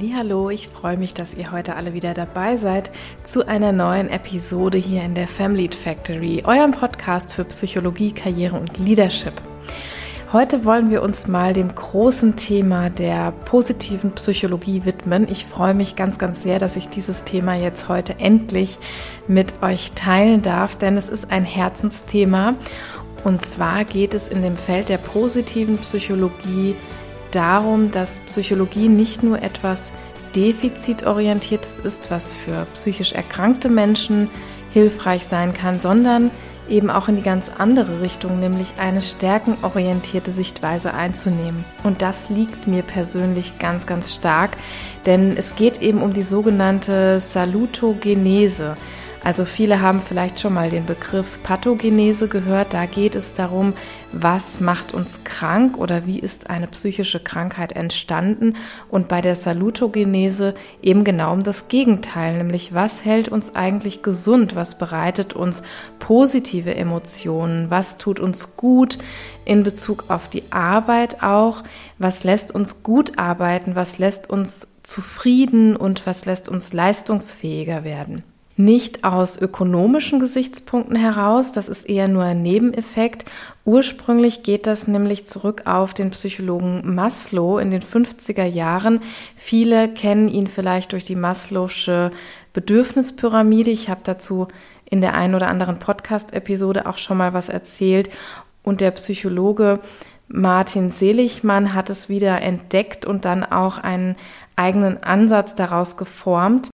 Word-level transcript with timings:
Hallo, 0.00 0.48
ich 0.48 0.68
freue 0.68 0.96
mich, 0.96 1.12
dass 1.12 1.34
ihr 1.34 1.50
heute 1.50 1.74
alle 1.74 1.92
wieder 1.92 2.14
dabei 2.14 2.56
seid 2.56 2.92
zu 3.24 3.48
einer 3.48 3.72
neuen 3.72 4.08
Episode 4.08 4.78
hier 4.78 5.02
in 5.02 5.16
der 5.16 5.26
Family 5.26 5.68
Factory, 5.68 6.42
eurem 6.46 6.70
Podcast 6.70 7.32
für 7.32 7.44
Psychologie, 7.44 8.12
Karriere 8.12 8.56
und 8.56 8.78
Leadership. 8.78 9.32
Heute 10.32 10.64
wollen 10.64 10.90
wir 10.90 11.02
uns 11.02 11.26
mal 11.26 11.52
dem 11.52 11.74
großen 11.74 12.36
Thema 12.36 12.90
der 12.90 13.32
positiven 13.32 14.12
Psychologie 14.12 14.84
widmen. 14.84 15.26
Ich 15.28 15.46
freue 15.46 15.74
mich 15.74 15.96
ganz, 15.96 16.18
ganz 16.18 16.44
sehr, 16.44 16.60
dass 16.60 16.76
ich 16.76 16.88
dieses 16.88 17.24
Thema 17.24 17.56
jetzt 17.56 17.88
heute 17.88 18.20
endlich 18.20 18.78
mit 19.26 19.52
euch 19.62 19.92
teilen 19.92 20.42
darf, 20.42 20.76
denn 20.76 20.96
es 20.96 21.08
ist 21.08 21.32
ein 21.32 21.44
Herzensthema. 21.44 22.54
Und 23.24 23.42
zwar 23.42 23.84
geht 23.84 24.14
es 24.14 24.28
in 24.28 24.42
dem 24.42 24.56
Feld 24.56 24.90
der 24.90 24.98
positiven 24.98 25.78
Psychologie 25.78 26.76
darum, 27.30 27.90
dass 27.90 28.16
Psychologie 28.26 28.88
nicht 28.88 29.22
nur 29.22 29.42
etwas 29.42 29.90
defizitorientiertes 30.34 31.78
ist, 31.80 32.10
was 32.10 32.34
für 32.34 32.66
psychisch 32.74 33.12
erkrankte 33.12 33.68
Menschen 33.68 34.30
hilfreich 34.72 35.24
sein 35.24 35.52
kann, 35.54 35.80
sondern 35.80 36.30
eben 36.68 36.90
auch 36.90 37.08
in 37.08 37.16
die 37.16 37.22
ganz 37.22 37.50
andere 37.56 38.00
Richtung, 38.00 38.40
nämlich 38.40 38.74
eine 38.78 39.00
stärkenorientierte 39.00 40.32
Sichtweise 40.32 40.94
einzunehmen. 40.94 41.64
Und 41.82 42.02
das 42.02 42.28
liegt 42.28 42.66
mir 42.66 42.82
persönlich 42.82 43.58
ganz, 43.58 43.86
ganz 43.86 44.14
stark, 44.14 44.56
denn 45.06 45.36
es 45.36 45.54
geht 45.56 45.80
eben 45.80 46.02
um 46.02 46.12
die 46.12 46.22
sogenannte 46.22 47.20
Salutogenese. 47.20 48.76
Also 49.24 49.44
viele 49.44 49.80
haben 49.80 50.00
vielleicht 50.00 50.38
schon 50.40 50.54
mal 50.54 50.70
den 50.70 50.86
Begriff 50.86 51.42
Pathogenese 51.42 52.28
gehört. 52.28 52.72
Da 52.72 52.86
geht 52.86 53.14
es 53.14 53.32
darum, 53.32 53.74
was 54.12 54.60
macht 54.60 54.94
uns 54.94 55.24
krank 55.24 55.76
oder 55.76 56.06
wie 56.06 56.18
ist 56.18 56.48
eine 56.48 56.66
psychische 56.68 57.20
Krankheit 57.20 57.72
entstanden. 57.72 58.54
Und 58.88 59.08
bei 59.08 59.20
der 59.20 59.34
Salutogenese 59.34 60.54
eben 60.82 61.04
genau 61.04 61.32
um 61.32 61.42
das 61.42 61.68
Gegenteil, 61.68 62.38
nämlich 62.38 62.72
was 62.74 63.04
hält 63.04 63.28
uns 63.28 63.56
eigentlich 63.56 64.02
gesund, 64.02 64.54
was 64.54 64.78
bereitet 64.78 65.34
uns 65.34 65.62
positive 65.98 66.74
Emotionen, 66.74 67.70
was 67.70 67.98
tut 67.98 68.20
uns 68.20 68.56
gut 68.56 68.98
in 69.44 69.62
Bezug 69.62 70.04
auf 70.08 70.28
die 70.28 70.44
Arbeit 70.52 71.22
auch, 71.22 71.64
was 71.98 72.22
lässt 72.22 72.54
uns 72.54 72.82
gut 72.82 73.18
arbeiten, 73.18 73.74
was 73.74 73.98
lässt 73.98 74.30
uns 74.30 74.68
zufrieden? 74.82 75.76
Und 75.76 76.06
was 76.06 76.24
lässt 76.24 76.48
uns 76.48 76.72
leistungsfähiger 76.72 77.84
werden 77.84 78.22
nicht 78.58 79.04
aus 79.04 79.40
ökonomischen 79.40 80.18
Gesichtspunkten 80.18 80.96
heraus, 80.96 81.52
das 81.52 81.68
ist 81.68 81.88
eher 81.88 82.08
nur 82.08 82.24
ein 82.24 82.42
Nebeneffekt. 82.42 83.24
Ursprünglich 83.64 84.42
geht 84.42 84.66
das 84.66 84.88
nämlich 84.88 85.26
zurück 85.26 85.62
auf 85.66 85.94
den 85.94 86.10
Psychologen 86.10 86.82
Maslow 86.94 87.58
in 87.58 87.70
den 87.70 87.82
50er 87.82 88.44
Jahren. 88.44 89.00
Viele 89.36 89.88
kennen 89.88 90.26
ihn 90.28 90.48
vielleicht 90.48 90.90
durch 90.90 91.04
die 91.04 91.16
Maslow'sche 91.16 92.10
Bedürfnispyramide. 92.52 93.70
Ich 93.70 93.88
habe 93.88 94.00
dazu 94.02 94.48
in 94.90 95.02
der 95.02 95.14
einen 95.14 95.36
oder 95.36 95.46
anderen 95.46 95.78
Podcast-Episode 95.78 96.86
auch 96.86 96.98
schon 96.98 97.18
mal 97.18 97.34
was 97.34 97.48
erzählt. 97.48 98.10
Und 98.64 98.80
der 98.80 98.90
Psychologe 98.90 99.78
Martin 100.26 100.90
Seligmann 100.90 101.74
hat 101.74 101.90
es 101.90 102.08
wieder 102.08 102.42
entdeckt 102.42 103.06
und 103.06 103.24
dann 103.24 103.44
auch 103.44 103.78
einen 103.78 104.16
eigenen 104.56 105.00
Ansatz 105.00 105.54
daraus 105.54 105.96
geformt. 105.96 106.70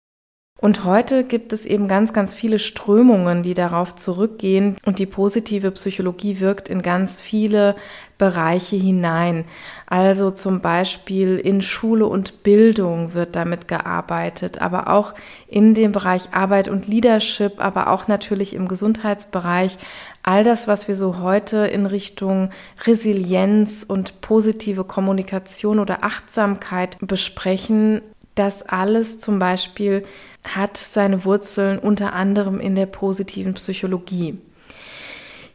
Und 0.61 0.83
heute 0.83 1.23
gibt 1.23 1.53
es 1.53 1.65
eben 1.65 1.87
ganz, 1.87 2.11
ganz 2.11 2.33
viele 2.33 2.59
Strömungen, 2.59 3.43
die 3.43 3.53
darauf 3.53 3.95
zurückgehen. 3.95 4.75
Und 4.85 4.99
die 4.99 5.05
positive 5.05 5.71
Psychologie 5.71 6.41
wirkt 6.41 6.67
in 6.67 6.81
ganz 6.81 7.21
viele 7.21 7.77
Bereiche 8.17 8.75
hinein. 8.75 9.45
Also 9.87 10.31
zum 10.31 10.59
Beispiel 10.59 11.37
in 11.37 11.61
Schule 11.61 12.07
und 12.07 12.43
Bildung 12.43 13.13
wird 13.13 13.37
damit 13.37 13.69
gearbeitet, 13.69 14.61
aber 14.61 14.89
auch 14.89 15.15
in 15.47 15.73
dem 15.73 15.93
Bereich 15.93 16.33
Arbeit 16.33 16.67
und 16.67 16.87
Leadership, 16.87 17.53
aber 17.63 17.87
auch 17.87 18.09
natürlich 18.09 18.53
im 18.53 18.67
Gesundheitsbereich. 18.67 19.77
All 20.23 20.43
das, 20.43 20.67
was 20.67 20.89
wir 20.89 20.97
so 20.97 21.19
heute 21.19 21.67
in 21.67 21.85
Richtung 21.85 22.49
Resilienz 22.85 23.85
und 23.87 24.19
positive 24.19 24.83
Kommunikation 24.83 25.79
oder 25.79 26.03
Achtsamkeit 26.03 26.97
besprechen, 26.99 28.01
das 28.39 28.63
alles 28.63 29.19
zum 29.19 29.37
Beispiel 29.37 30.05
hat 30.47 30.77
seine 30.77 31.25
Wurzeln 31.25 31.77
unter 31.77 32.13
anderem 32.13 32.59
in 32.59 32.75
der 32.75 32.85
positiven 32.85 33.53
Psychologie. 33.53 34.37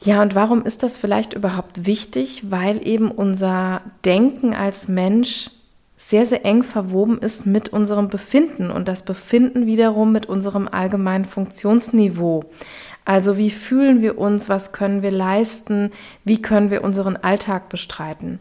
Ja, 0.05 0.21
und 0.21 0.35
warum 0.35 0.67
ist 0.67 0.83
das 0.83 0.99
vielleicht 0.99 1.33
überhaupt 1.33 1.87
wichtig? 1.87 2.51
Weil 2.51 2.87
eben 2.87 3.11
unser 3.11 3.81
Denken 4.05 4.53
als 4.53 4.87
Mensch 4.87 5.51
sehr, 5.97 6.27
sehr 6.27 6.45
eng 6.45 6.63
verwoben 6.63 7.19
ist 7.19 7.47
mit 7.47 7.71
unserem 7.71 8.11
Befinden 8.11 8.71
und 8.71 8.89
das 8.89 9.03
Befinden 9.03 9.65
wiederum 9.65 10.13
mit 10.13 10.27
unserem 10.27 10.69
allgemeinen 10.69 11.25
Funktionsniveau. 11.25 12.45
Also 13.07 13.39
wie 13.39 13.51
fühlen 13.51 14.03
wir 14.03 14.19
uns, 14.19 14.51
was 14.51 14.73
können 14.73 15.01
wir 15.01 15.11
leisten, 15.11 15.91
wie 16.25 16.43
können 16.43 16.71
wir 16.71 16.85
unseren 16.85 17.17
Alltag 17.17 17.71
bestreiten. 17.71 18.41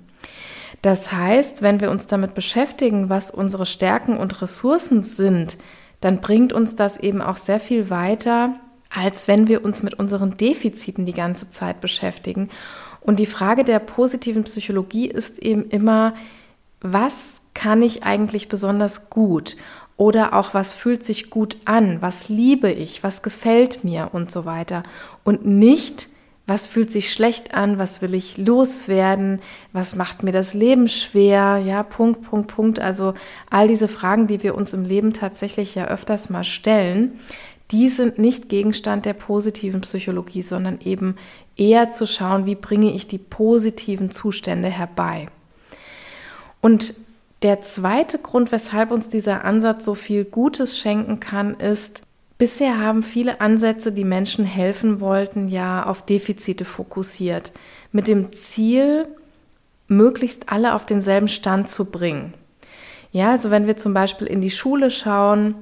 Das 0.82 1.12
heißt, 1.12 1.62
wenn 1.62 1.80
wir 1.80 1.92
uns 1.92 2.08
damit 2.08 2.34
beschäftigen, 2.34 3.10
was 3.10 3.32
unsere 3.32 3.66
Stärken 3.66 4.18
und 4.18 4.42
Ressourcen 4.42 5.04
sind, 5.04 5.58
dann 6.02 6.20
bringt 6.20 6.52
uns 6.52 6.76
das 6.76 6.98
eben 6.98 7.22
auch 7.22 7.38
sehr 7.38 7.60
viel 7.60 7.90
weiter, 7.90 8.56
als 8.94 9.28
wenn 9.28 9.48
wir 9.48 9.64
uns 9.64 9.84
mit 9.84 9.94
unseren 9.94 10.36
Defiziten 10.36 11.06
die 11.06 11.14
ganze 11.14 11.50
Zeit 11.50 11.80
beschäftigen. 11.80 12.50
Und 13.00 13.20
die 13.20 13.26
Frage 13.26 13.64
der 13.64 13.80
positiven 13.80 14.44
Psychologie 14.44 15.08
ist 15.08 15.40
eben 15.40 15.70
immer, 15.70 16.14
was 16.82 17.42
kann 17.54 17.82
ich 17.82 18.04
eigentlich 18.04 18.50
besonders 18.50 19.10
gut? 19.10 19.56
Oder 19.96 20.34
auch, 20.34 20.54
was 20.54 20.74
fühlt 20.74 21.04
sich 21.04 21.30
gut 21.30 21.58
an? 21.66 22.02
Was 22.02 22.28
liebe 22.28 22.72
ich? 22.72 23.04
Was 23.04 23.22
gefällt 23.22 23.84
mir? 23.84 24.10
Und 24.12 24.32
so 24.32 24.46
weiter. 24.46 24.84
Und 25.24 25.46
nicht, 25.46 26.10
was 26.46 26.68
fühlt 26.68 26.92
sich 26.92 27.14
schlecht 27.14 27.54
an, 27.54 27.78
was 27.78 28.02
will 28.02 28.14
ich 28.14 28.38
loswerden, 28.38 29.42
was 29.72 29.96
macht 29.96 30.24
mir 30.24 30.34
das 30.34 30.54
Leben 30.54 30.90
schwer, 30.90 31.62
ja, 31.66 31.84
Punkt, 31.84 32.24
Punkt, 32.24 32.54
Punkt. 32.54 32.80
Also 32.80 33.14
all 33.50 33.68
diese 33.68 33.88
Fragen, 33.88 34.28
die 34.28 34.44
wir 34.44 34.56
uns 34.56 34.74
im 34.74 34.84
Leben 34.84 35.14
tatsächlich 35.14 35.76
ja 35.76 35.88
öfters 35.88 36.30
mal 36.30 36.44
stellen, 36.44 37.20
die 37.72 37.88
sind 37.88 38.20
nicht 38.20 38.50
Gegenstand 38.50 39.06
der 39.06 39.14
positiven 39.14 39.82
Psychologie, 39.82 40.42
sondern 40.42 40.80
eben 40.82 41.16
eher 41.56 41.92
zu 41.92 42.06
schauen, 42.06 42.46
wie 42.46 42.56
bringe 42.56 42.94
ich 42.94 43.08
die 43.08 43.18
positiven 43.18 44.12
Zustände 44.12 44.68
herbei. 44.68 45.30
Und 46.62 46.94
der 47.42 47.62
zweite 47.62 48.20
Grund, 48.20 48.52
weshalb 48.52 48.92
uns 48.92 49.10
dieser 49.10 49.44
Ansatz 49.44 49.86
so 49.86 49.96
viel 49.96 50.26
Gutes 50.26 50.78
schenken 50.78 51.20
kann, 51.20 51.56
ist, 51.56 52.04
Bisher 52.38 52.80
haben 52.80 53.04
viele 53.04 53.42
Ansätze, 53.42 53.92
die 53.92 54.04
Menschen 54.04 54.46
helfen 54.46 55.00
wollten, 55.00 55.48
ja 55.48 55.86
auf 55.86 56.06
Defizite 56.06 56.66
fokussiert, 56.66 57.52
mit 57.92 58.08
dem 58.08 58.34
Ziel, 58.34 59.08
möglichst 59.88 60.50
alle 60.50 60.74
auf 60.74 60.86
denselben 60.86 61.28
Stand 61.28 61.70
zu 61.70 61.86
bringen. 61.86 62.34
Ja, 63.12 63.32
also 63.32 63.52
wenn 63.52 63.68
wir 63.68 63.78
zum 63.78 63.94
Beispiel 63.94 64.28
in 64.28 64.42
die 64.42 64.50
Schule 64.50 64.90
schauen, 64.90 65.56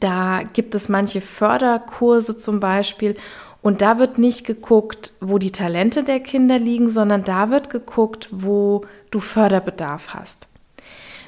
da 0.00 0.42
gibt 0.52 0.74
es 0.74 0.88
manche 0.88 1.20
Förderkurse 1.20 2.38
zum 2.38 2.60
Beispiel 2.60 3.16
und 3.60 3.82
da 3.82 3.98
wird 3.98 4.18
nicht 4.18 4.46
geguckt, 4.46 5.12
wo 5.20 5.38
die 5.38 5.52
Talente 5.52 6.04
der 6.04 6.20
Kinder 6.20 6.58
liegen, 6.58 6.90
sondern 6.90 7.24
da 7.24 7.50
wird 7.50 7.70
geguckt, 7.70 8.28
wo 8.30 8.84
du 9.10 9.20
Förderbedarf 9.20 10.14
hast. 10.14 10.48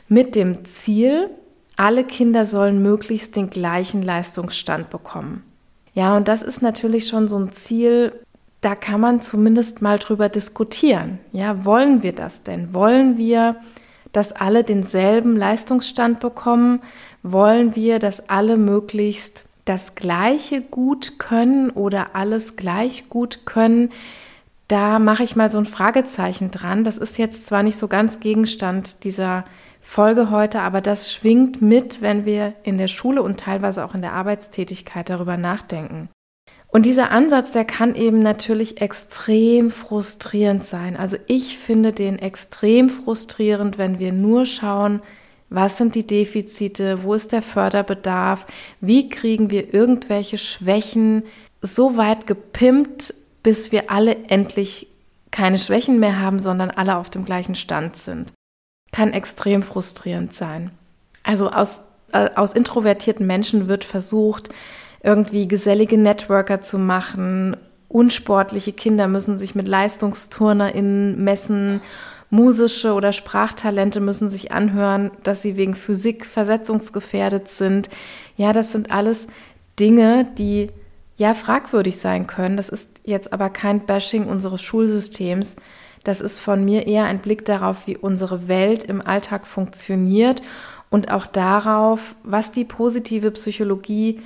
Mit 0.09 0.35
dem 0.35 0.65
Ziel, 0.65 1.31
alle 1.81 2.05
Kinder 2.05 2.45
sollen 2.45 2.83
möglichst 2.83 3.37
den 3.37 3.49
gleichen 3.49 4.03
Leistungsstand 4.03 4.91
bekommen. 4.91 5.43
Ja, 5.95 6.15
und 6.15 6.29
das 6.29 6.43
ist 6.43 6.61
natürlich 6.61 7.09
schon 7.09 7.27
so 7.27 7.39
ein 7.39 7.53
Ziel, 7.53 8.13
da 8.61 8.75
kann 8.75 9.01
man 9.01 9.23
zumindest 9.23 9.81
mal 9.81 9.99
drüber 9.99 10.29
diskutieren. 10.29 11.19
Ja, 11.33 11.65
wollen 11.65 12.03
wir 12.03 12.13
das 12.13 12.43
denn? 12.43 12.75
Wollen 12.75 13.17
wir, 13.17 13.57
dass 14.13 14.33
alle 14.33 14.63
denselben 14.63 15.37
Leistungsstand 15.37 16.21
bekommen? 16.21 16.83
Wollen 17.23 17.75
wir, 17.75 17.99
dass 17.99 18.29
alle 18.29 18.59
möglichst 18.59 19.45
das 19.65 19.95
Gleiche 19.95 20.61
gut 20.61 21.19
können 21.19 21.71
oder 21.71 22.15
alles 22.15 22.57
gleich 22.57 23.09
gut 23.09 23.47
können? 23.47 23.91
Da 24.69 24.99
mache 24.99 25.25
ich 25.25 25.35
mal 25.35 25.51
so 25.51 25.57
ein 25.57 25.65
Fragezeichen 25.65 26.51
dran. 26.51 26.85
Das 26.85 26.99
ist 26.99 27.17
jetzt 27.17 27.47
zwar 27.47 27.63
nicht 27.63 27.79
so 27.79 27.89
ganz 27.89 28.21
Gegenstand 28.21 29.03
dieser 29.03 29.45
Folge 29.81 30.31
heute, 30.31 30.61
aber 30.61 30.81
das 30.81 31.13
schwingt 31.13 31.63
mit, 31.63 32.01
wenn 32.01 32.25
wir 32.25 32.55
in 32.63 32.79
der 32.79 32.89
Schule 32.89 33.23
und 33.23 33.41
teilweise 33.41 33.85
auch 33.85 33.95
in 33.95 34.03
der 34.03 34.13
Arbeitstätigkeit 34.13 35.09
darüber 35.09 35.37
nachdenken. 35.37 36.09
Und 36.69 36.87
dieser 36.87 37.11
Ansatz, 37.11 37.51
der 37.51 37.65
kann 37.65 37.97
eben 37.97 38.21
natürlich 38.21 38.81
extrem 38.81 39.73
frustrierend 39.73 40.65
sein. 40.65 40.97
Also 40.97 41.17
ich 41.27 41.59
finde 41.59 41.93
den 41.93 42.19
extrem 42.19 42.89
frustrierend, 42.89 43.77
wenn 43.77 43.99
wir 43.99 44.13
nur 44.13 44.47
schauen, 44.47 45.03
was 45.49 45.79
sind 45.79 45.97
die 45.97 46.07
Defizite, 46.07 47.03
wo 47.03 47.15
ist 47.15 47.33
der 47.33 47.43
Förderbedarf, 47.43 48.47
wie 48.81 49.09
kriegen 49.09 49.51
wir 49.51 49.75
irgendwelche 49.75 50.39
Schwächen 50.39 51.25
so 51.61 51.97
weit 51.97 52.29
gepimpt, 52.29 53.15
bis 53.43 53.73
wir 53.73 53.91
alle 53.91 54.17
endlich 54.29 54.87
keine 55.33 55.59
Schwächen 55.59 55.99
mehr 55.99 56.21
haben, 56.21 56.39
sondern 56.39 56.71
alle 56.71 56.99
auf 56.99 57.11
dem 57.11 57.25
gleichen 57.25 57.57
Stand 57.57 57.97
sind 57.97 58.33
kann 58.93 59.13
extrem 59.13 59.63
frustrierend 59.63 60.35
sein. 60.35 60.71
Also 61.23 61.51
aus, 61.51 61.81
äh, 62.13 62.31
aus 62.35 62.53
introvertierten 62.53 63.27
Menschen 63.27 63.69
wird 63.69 63.85
versucht, 63.85 64.51
irgendwie 65.03 65.49
gesellige 65.49 65.99
Networker 65.99 66.61
zu 66.61 66.79
machen. 66.79 67.57
Unsportliche 67.89 68.73
Kinder 68.73 69.09
müssen 69.09 69.39
sich 69.39 69.55
mit 69.55 69.69
LeistungsturnerInnen 69.69 71.23
messen. 71.23 71.81
Musische 72.31 72.95
oder 72.95 73.13
Sprachtalente 73.13 73.99
müssen 74.01 74.29
sich 74.29 74.53
anhören, 74.53 75.11
dass 75.25 75.43
sie 75.43 75.57
wegen 75.57 75.75
Physik 75.75 76.25
versetzungsgefährdet 76.25 77.49
sind. 77.49 77.89
Ja, 78.37 78.53
das 78.53 78.71
sind 78.71 78.93
alles 78.93 79.27
Dinge, 79.81 80.29
die 80.39 80.71
ja 81.17 81.35
fragwürdig 81.35 81.99
sein 81.99 82.29
können. 82.29 82.57
Das 82.57 82.69
ist 82.69 82.89
jetzt 83.05 83.33
aber 83.33 83.51
kein 83.51 83.85
Bashing 83.85 84.27
unseres 84.27 84.63
Schulsystems. 84.63 85.57
Das 86.05 86.21
ist 86.21 86.41
von 86.41 86.65
mir 86.65 86.87
eher 86.87 87.05
ein 87.05 87.19
Blick 87.19 87.45
darauf, 87.45 87.87
wie 87.87 87.97
unsere 87.97 88.49
Welt 88.49 88.85
im 88.85 89.07
Alltag 89.07 89.47
funktioniert 89.47 90.43
und 90.89 91.11
auch 91.11 91.27
darauf, 91.27 92.15
was 92.23 92.53
die 92.53 92.65
positive 92.65 93.31
Psychologie 93.33 94.21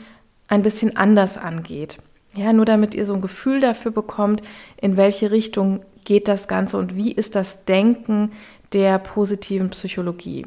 ein 0.49 0.63
bisschen 0.63 0.97
anders 0.97 1.37
angeht. 1.37 1.99
Ja, 2.35 2.53
nur 2.53 2.65
damit 2.65 2.95
ihr 2.95 3.07
so 3.07 3.15
ein 3.15 3.21
Gefühl 3.21 3.61
dafür 3.61 3.93
bekommt, 3.93 4.43
in 4.81 4.97
welche 4.97 5.31
Richtung 5.31 5.83
geht 6.05 6.29
das 6.29 6.49
Ganze 6.49 6.77
und 6.79 6.97
wie 6.97 7.13
ist 7.13 7.35
das 7.35 7.65
Denken 7.65 8.33
der 8.73 8.99
positiven 8.99 9.71
Psychologie. 9.71 10.47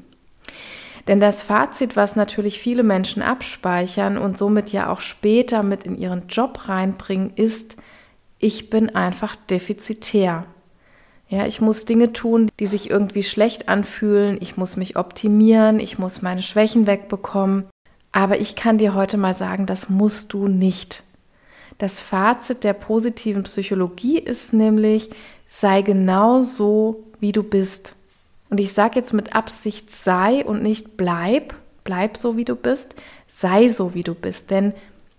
Denn 1.07 1.21
das 1.21 1.43
Fazit, 1.43 1.95
was 1.95 2.17
natürlich 2.17 2.59
viele 2.59 2.83
Menschen 2.83 3.21
abspeichern 3.21 4.17
und 4.17 4.37
somit 4.37 4.73
ja 4.73 4.89
auch 4.89 4.99
später 4.99 5.63
mit 5.63 5.85
in 5.85 5.97
ihren 5.97 6.27
Job 6.27 6.67
reinbringen, 6.67 7.31
ist, 7.35 7.77
ich 8.39 8.69
bin 8.69 8.93
einfach 8.93 9.35
defizitär. 9.35 10.45
Ja, 11.29 11.45
ich 11.45 11.59
muss 11.59 11.85
Dinge 11.85 12.13
tun, 12.13 12.49
die 12.59 12.67
sich 12.67 12.89
irgendwie 12.89 13.23
schlecht 13.23 13.67
anfühlen. 13.67 14.37
Ich 14.39 14.55
muss 14.55 14.77
mich 14.77 14.95
optimieren. 14.95 15.79
Ich 15.79 15.99
muss 15.99 16.21
meine 16.21 16.41
Schwächen 16.41 16.87
wegbekommen. 16.87 17.65
Aber 18.11 18.39
ich 18.39 18.55
kann 18.55 18.77
dir 18.77 18.93
heute 18.93 19.17
mal 19.17 19.35
sagen, 19.35 19.65
das 19.65 19.89
musst 19.89 20.33
du 20.33 20.47
nicht. 20.47 21.03
Das 21.77 21.99
Fazit 21.99 22.63
der 22.63 22.73
positiven 22.73 23.43
Psychologie 23.43 24.17
ist 24.17 24.53
nämlich, 24.53 25.09
sei 25.49 25.81
genau 25.81 26.41
so, 26.41 27.03
wie 27.19 27.31
du 27.31 27.43
bist. 27.43 27.93
Und 28.49 28.59
ich 28.59 28.73
sage 28.73 28.95
jetzt 28.95 29.13
mit 29.13 29.35
Absicht 29.35 29.93
sei 29.93 30.45
und 30.45 30.63
nicht 30.63 30.97
bleib, 30.97 31.53
bleib 31.83 32.17
so, 32.17 32.37
wie 32.37 32.45
du 32.45 32.55
bist, 32.55 32.95
sei 33.27 33.69
so, 33.69 33.93
wie 33.93 34.03
du 34.03 34.15
bist. 34.15 34.49
Denn 34.49 34.73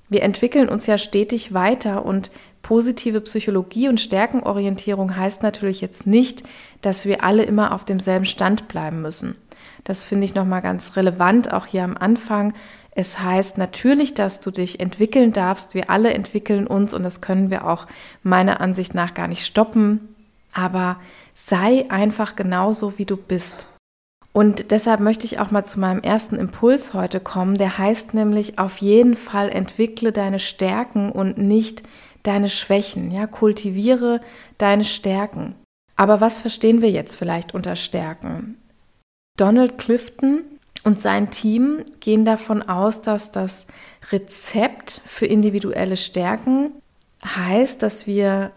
wir 0.09 0.23
entwickeln 0.23 0.69
uns 0.69 0.87
ja 0.87 0.97
stetig 0.97 1.53
weiter 1.53 2.05
und 2.05 2.31
positive 2.69 3.23
Psychologie 3.23 3.89
und 3.89 3.99
Stärkenorientierung 3.99 5.17
heißt 5.17 5.43
natürlich 5.43 5.81
jetzt 5.81 6.07
nicht, 6.07 6.43
dass 6.83 7.07
wir 7.07 7.25
alle 7.25 7.45
immer 7.45 7.73
auf 7.73 7.87
demselben 7.87 8.27
Stand 8.27 8.69
bleiben 8.69 9.01
müssen. 9.01 9.37
Das 9.85 10.05
finde 10.05 10.27
ich 10.27 10.35
nochmal 10.35 10.61
ganz 10.61 10.95
relevant, 10.95 11.51
auch 11.51 11.65
hier 11.65 11.83
am 11.83 11.97
Anfang. 11.97 12.53
Es 12.91 13.21
heißt 13.21 13.57
natürlich, 13.57 14.13
dass 14.13 14.41
du 14.41 14.51
dich 14.51 14.81
entwickeln 14.81 15.33
darfst. 15.33 15.73
Wir 15.73 15.89
alle 15.89 16.13
entwickeln 16.13 16.67
uns 16.67 16.93
und 16.93 17.05
das 17.05 17.23
können 17.23 17.49
wir 17.49 17.67
auch 17.67 17.87
meiner 18.23 18.61
Ansicht 18.61 18.95
nach 18.95 19.15
gar 19.15 19.29
nicht 19.29 19.47
stoppen. 19.47 20.15
Aber 20.53 20.99
sei 21.35 21.87
einfach 21.89 22.37
genauso, 22.37 22.99
wie 22.99 23.07
du 23.07 23.17
bist. 23.17 23.67
Und 24.35 24.73
deshalb 24.73 25.01
möchte 25.01 25.25
ich 25.25 25.41
auch 25.41 25.51
mal 25.51 25.65
zu 25.65 25.81
meinem 25.81 26.01
ersten 26.01 26.37
Impuls 26.37 26.93
heute 26.93 27.19
kommen. 27.19 27.57
Der 27.57 27.79
heißt 27.79 28.13
nämlich 28.13 28.59
auf 28.59 28.77
jeden 28.77 29.17
Fall 29.17 29.49
entwickle 29.49 30.13
deine 30.13 30.39
Stärken 30.39 31.11
und 31.11 31.39
nicht 31.39 31.83
deine 32.23 32.49
Schwächen. 32.49 33.11
Ja, 33.11 33.27
kultiviere 33.27 34.21
deine 34.59 34.85
Stärken. 34.85 35.55
Aber 35.97 36.21
was 36.21 36.39
verstehen 36.39 36.83
wir 36.83 36.91
jetzt 36.91 37.17
vielleicht 37.17 37.55
unter 37.55 37.77
Stärken? 37.77 38.57
Donald 39.37 39.79
Clifton 39.79 40.43
und 40.85 41.01
sein 41.01 41.31
Team 41.31 41.85
gehen 42.01 42.25
davon 42.25 42.63
aus, 42.63 43.03
dass 43.03 43.33
das 43.33 43.67
Rezept 44.11 45.01
für 45.07 45.27
individuelle 45.27 45.97
Stärken 45.97 46.73
heißt, 47.25 47.83
dass 47.83 48.07
wir 48.07 48.53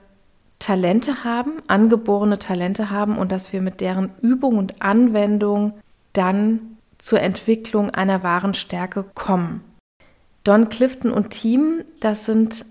Talente 0.59 1.23
haben, 1.23 1.53
angeborene 1.67 2.37
Talente 2.37 2.91
haben 2.91 3.17
und 3.17 3.31
dass 3.31 3.51
wir 3.51 3.61
mit 3.61 3.81
deren 3.81 4.11
Übung 4.21 4.57
und 4.57 4.81
Anwendung 4.81 5.73
dann 6.13 6.77
zur 6.99 7.19
Entwicklung 7.21 7.89
einer 7.89 8.21
wahren 8.21 8.53
Stärke 8.53 9.03
kommen. 9.15 9.63
Don 10.43 10.69
Clifton 10.69 11.11
und 11.11 11.31
Team, 11.31 11.83
das 11.99 12.25
sind 12.25 12.65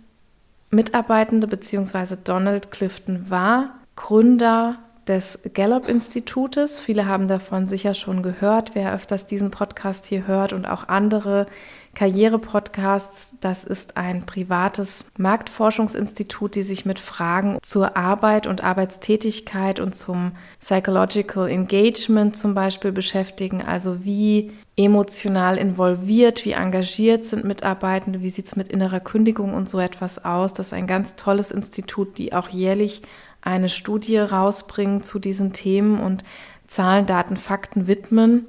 Mitarbeitende 0.71 1.47
bzw. 1.47 2.17
Donald 2.23 2.71
Clifton 2.71 3.29
war 3.29 3.75
Gründer 3.97 4.79
des 5.09 5.41
Gallup-Institutes. 5.55 6.79
Viele 6.79 7.07
haben 7.07 7.27
davon 7.27 7.67
sicher 7.67 7.95
schon 7.95 8.23
gehört, 8.23 8.75
wer 8.75 8.95
öfters 8.95 9.27
diesen 9.27 9.51
Podcast 9.51 10.07
hier 10.07 10.29
hört 10.29 10.53
und 10.53 10.67
auch 10.67 10.89
andere 10.89 11.47
Karriere-Podcasts. 11.95 13.35
Das 13.41 13.65
ist 13.65 13.97
ein 13.97 14.25
privates 14.25 15.05
Marktforschungsinstitut, 15.19 16.55
die 16.55 16.63
sich 16.63 16.87
mit 16.87 17.01
Fragen 17.01 17.59
zur 17.63 17.97
Arbeit 17.97 18.47
und 18.47 18.63
Arbeitstätigkeit 18.63 19.81
und 19.81 19.97
zum 19.97 20.33
Psychological 20.61 21.49
Engagement 21.49 22.37
zum 22.37 22.55
Beispiel 22.55 22.93
beschäftigen. 22.93 23.63
Also 23.63 24.05
wie 24.05 24.53
emotional 24.85 25.59
involviert, 25.59 26.45
wie 26.45 26.53
engagiert 26.53 27.25
sind 27.25 27.45
Mitarbeitende, 27.45 28.23
wie 28.23 28.31
sieht 28.31 28.47
es 28.47 28.57
mit 28.57 28.69
innerer 28.69 29.01
Kündigung 29.01 29.55
und 29.55 29.69
so 29.69 29.79
etwas 29.79 30.25
aus. 30.25 30.53
Das 30.53 30.69
ist 30.69 30.73
ein 30.73 30.87
ganz 30.87 31.17
tolles 31.17 31.51
Institut, 31.51 32.17
die 32.19 32.33
auch 32.33 32.49
jährlich 32.49 33.03
eine 33.43 33.69
Studie 33.69 34.19
rausbringen 34.19 35.03
zu 35.03 35.19
diesen 35.19 35.53
Themen 35.53 36.01
und 36.01 36.25
Zahlen, 36.67 37.07
Daten, 37.07 37.37
Fakten 37.37 37.87
widmen. 37.87 38.47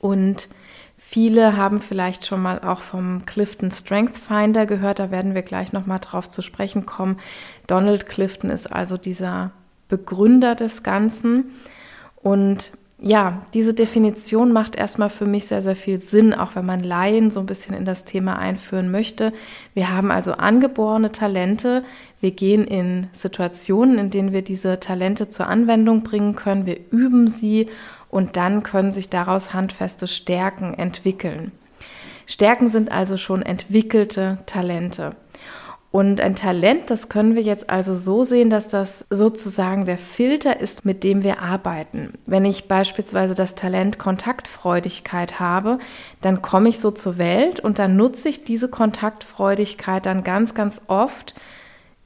Und 0.00 0.48
Viele 1.02 1.56
haben 1.56 1.80
vielleicht 1.80 2.24
schon 2.24 2.40
mal 2.40 2.60
auch 2.60 2.78
vom 2.82 3.26
Clifton 3.26 3.72
Strength 3.72 4.16
Finder 4.16 4.64
gehört, 4.64 5.00
da 5.00 5.10
werden 5.10 5.34
wir 5.34 5.42
gleich 5.42 5.72
noch 5.72 5.84
mal 5.84 5.98
drauf 5.98 6.28
zu 6.28 6.40
sprechen 6.40 6.86
kommen. 6.86 7.16
Donald 7.66 8.06
Clifton 8.06 8.48
ist 8.48 8.70
also 8.70 8.96
dieser 8.96 9.50
Begründer 9.88 10.54
des 10.54 10.84
Ganzen 10.84 11.50
und 12.14 12.70
ja, 13.02 13.42
diese 13.54 13.72
Definition 13.72 14.52
macht 14.52 14.76
erstmal 14.76 15.08
für 15.08 15.24
mich 15.24 15.46
sehr, 15.46 15.62
sehr 15.62 15.76
viel 15.76 16.00
Sinn, 16.00 16.34
auch 16.34 16.54
wenn 16.54 16.66
man 16.66 16.80
Laien 16.80 17.30
so 17.30 17.40
ein 17.40 17.46
bisschen 17.46 17.74
in 17.74 17.86
das 17.86 18.04
Thema 18.04 18.38
einführen 18.38 18.90
möchte. 18.90 19.32
Wir 19.72 19.90
haben 19.90 20.10
also 20.10 20.32
angeborene 20.32 21.10
Talente. 21.10 21.82
Wir 22.20 22.32
gehen 22.32 22.66
in 22.66 23.08
Situationen, 23.12 23.98
in 23.98 24.10
denen 24.10 24.32
wir 24.32 24.42
diese 24.42 24.80
Talente 24.80 25.30
zur 25.30 25.46
Anwendung 25.46 26.02
bringen 26.02 26.36
können. 26.36 26.66
Wir 26.66 26.78
üben 26.90 27.26
sie 27.26 27.68
und 28.10 28.36
dann 28.36 28.62
können 28.62 28.92
sich 28.92 29.08
daraus 29.08 29.54
handfeste 29.54 30.06
Stärken 30.06 30.74
entwickeln. 30.74 31.52
Stärken 32.26 32.68
sind 32.68 32.92
also 32.92 33.16
schon 33.16 33.40
entwickelte 33.40 34.38
Talente. 34.44 35.16
Und 35.92 36.20
ein 36.20 36.36
Talent, 36.36 36.88
das 36.88 37.08
können 37.08 37.34
wir 37.34 37.42
jetzt 37.42 37.68
also 37.68 37.96
so 37.96 38.22
sehen, 38.22 38.48
dass 38.48 38.68
das 38.68 39.04
sozusagen 39.10 39.86
der 39.86 39.98
Filter 39.98 40.60
ist, 40.60 40.84
mit 40.84 41.02
dem 41.02 41.24
wir 41.24 41.42
arbeiten. 41.42 42.12
Wenn 42.26 42.44
ich 42.44 42.68
beispielsweise 42.68 43.34
das 43.34 43.56
Talent 43.56 43.98
Kontaktfreudigkeit 43.98 45.40
habe, 45.40 45.78
dann 46.20 46.42
komme 46.42 46.68
ich 46.68 46.78
so 46.78 46.92
zur 46.92 47.18
Welt 47.18 47.58
und 47.58 47.80
dann 47.80 47.96
nutze 47.96 48.28
ich 48.28 48.44
diese 48.44 48.68
Kontaktfreudigkeit 48.68 50.06
dann 50.06 50.22
ganz, 50.22 50.54
ganz 50.54 50.80
oft 50.86 51.34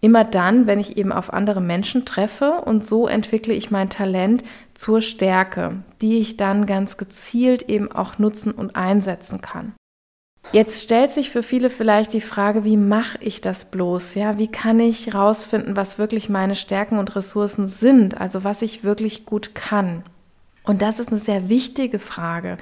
Immer 0.05 0.25
dann, 0.25 0.67
wenn 0.67 0.81
ich 0.81 0.99
eben 0.99 1.13
auf 1.13 1.33
andere 1.33 1.63
Menschen 1.63 2.05
treffe 2.05 2.61
und 2.67 2.85
so 2.85 3.09
entwickle 3.09 3.55
ich 3.55 3.71
mein 3.71 3.89
Talent 3.89 4.43
zur 4.75 5.01
Stärke, 5.01 5.83
die 6.03 6.19
ich 6.19 6.37
dann 6.37 6.67
ganz 6.67 6.99
gezielt 6.99 7.71
eben 7.71 7.91
auch 7.91 8.19
nutzen 8.19 8.53
und 8.53 8.77
einsetzen 8.77 9.41
kann. 9.41 9.73
Jetzt 10.53 10.83
stellt 10.83 11.11
sich 11.11 11.31
für 11.31 11.43
viele 11.43 11.71
vielleicht 11.71 12.13
die 12.13 12.21
Frage, 12.21 12.65
wie 12.65 12.77
mache 12.77 13.19
ich 13.21 13.41
das 13.41 13.65
bloß? 13.65 14.15
Ja, 14.15 14.39
wie 14.39 14.49
kann 14.49 14.79
ich 14.79 15.07
herausfinden, 15.07 15.77
was 15.77 15.99
wirklich 15.99 16.29
meine 16.29 16.55
Stärken 16.55 16.99
und 16.99 17.17
Ressourcen 17.17 17.67
sind, 17.67 18.21
also 18.21 18.45
was 18.45 18.63
ich 18.63 18.85
wirklich 18.85 19.27
gut 19.27 19.55
kann? 19.55 20.03
Und 20.63 20.81
das 20.81 20.99
ist 20.99 21.11
eine 21.11 21.21
sehr 21.21 21.49
wichtige 21.51 21.99
Frage, 21.99 22.57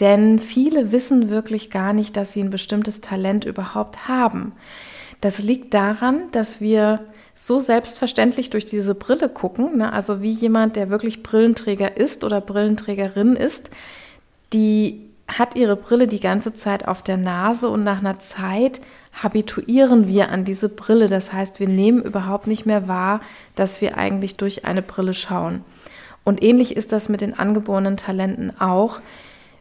denn 0.00 0.38
viele 0.38 0.92
wissen 0.92 1.30
wirklich 1.30 1.70
gar 1.70 1.94
nicht, 1.94 2.16
dass 2.16 2.32
sie 2.32 2.42
ein 2.42 2.50
bestimmtes 2.50 3.00
Talent 3.00 3.46
überhaupt 3.46 4.06
haben. 4.06 4.52
Das 5.22 5.38
liegt 5.38 5.72
daran, 5.72 6.30
dass 6.32 6.60
wir 6.60 7.00
so 7.34 7.60
selbstverständlich 7.60 8.50
durch 8.50 8.64
diese 8.64 8.94
Brille 8.94 9.28
gucken, 9.28 9.78
ne? 9.78 9.92
also 9.92 10.20
wie 10.20 10.32
jemand, 10.32 10.76
der 10.76 10.90
wirklich 10.90 11.22
Brillenträger 11.22 11.96
ist 11.96 12.22
oder 12.24 12.40
Brillenträgerin 12.40 13.36
ist, 13.36 13.70
die 14.52 15.07
hat 15.28 15.56
ihre 15.56 15.76
Brille 15.76 16.08
die 16.08 16.20
ganze 16.20 16.54
Zeit 16.54 16.88
auf 16.88 17.02
der 17.02 17.18
Nase 17.18 17.68
und 17.68 17.84
nach 17.84 17.98
einer 17.98 18.18
Zeit 18.18 18.80
habituieren 19.12 20.08
wir 20.08 20.30
an 20.30 20.44
diese 20.44 20.68
Brille. 20.68 21.06
Das 21.06 21.32
heißt, 21.32 21.60
wir 21.60 21.68
nehmen 21.68 22.02
überhaupt 22.02 22.46
nicht 22.46 22.66
mehr 22.66 22.88
wahr, 22.88 23.20
dass 23.54 23.80
wir 23.80 23.98
eigentlich 23.98 24.36
durch 24.36 24.64
eine 24.64 24.82
Brille 24.82 25.14
schauen. 25.14 25.62
Und 26.24 26.42
ähnlich 26.42 26.76
ist 26.76 26.92
das 26.92 27.08
mit 27.08 27.20
den 27.20 27.38
angeborenen 27.38 27.96
Talenten 27.96 28.58
auch. 28.58 29.00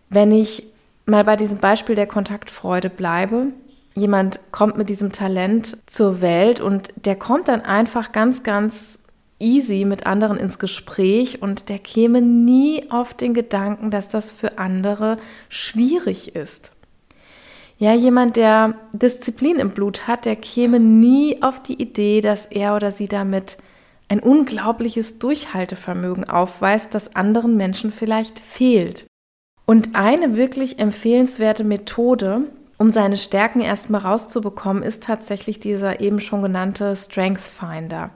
Wenn 0.09 0.31
ich 0.31 0.63
mal 1.05 1.23
bei 1.23 1.35
diesem 1.35 1.57
Beispiel 1.57 1.95
der 1.95 2.07
Kontaktfreude 2.07 2.89
bleibe, 2.89 3.47
jemand 3.93 4.39
kommt 4.51 4.77
mit 4.77 4.89
diesem 4.89 5.11
Talent 5.11 5.77
zur 5.85 6.21
Welt 6.21 6.59
und 6.59 6.93
der 6.95 7.15
kommt 7.15 7.47
dann 7.47 7.61
einfach 7.61 8.11
ganz, 8.11 8.43
ganz 8.43 8.99
easy 9.39 9.85
mit 9.85 10.07
anderen 10.07 10.37
ins 10.37 10.59
Gespräch 10.59 11.41
und 11.41 11.69
der 11.69 11.79
käme 11.79 12.21
nie 12.21 12.89
auf 12.89 13.13
den 13.13 13.33
Gedanken, 13.33 13.91
dass 13.91 14.09
das 14.09 14.31
für 14.31 14.57
andere 14.57 15.17
schwierig 15.49 16.35
ist. 16.35 16.71
Ja, 17.79 17.93
jemand, 17.93 18.37
der 18.37 18.73
Disziplin 18.91 19.57
im 19.57 19.69
Blut 19.69 20.07
hat, 20.07 20.25
der 20.25 20.35
käme 20.35 20.79
nie 20.79 21.43
auf 21.43 21.61
die 21.61 21.79
Idee, 21.79 22.21
dass 22.21 22.47
er 22.47 22.75
oder 22.75 22.91
sie 22.91 23.07
damit 23.07 23.57
ein 24.09 24.19
unglaubliches 24.19 25.19
Durchhaltevermögen 25.19 26.27
aufweist, 26.27 26.93
das 26.93 27.15
anderen 27.15 27.55
Menschen 27.55 27.91
vielleicht 27.91 28.39
fehlt. 28.39 29.05
Und 29.65 29.95
eine 29.95 30.37
wirklich 30.37 30.79
empfehlenswerte 30.79 31.63
Methode, 31.63 32.43
um 32.79 32.89
seine 32.89 33.17
Stärken 33.17 33.59
erstmal 33.59 34.01
rauszubekommen, 34.01 34.81
ist 34.81 35.03
tatsächlich 35.03 35.59
dieser 35.59 35.99
eben 35.99 36.19
schon 36.19 36.41
genannte 36.41 36.95
Strength 36.95 37.41
Finder. 37.41 38.11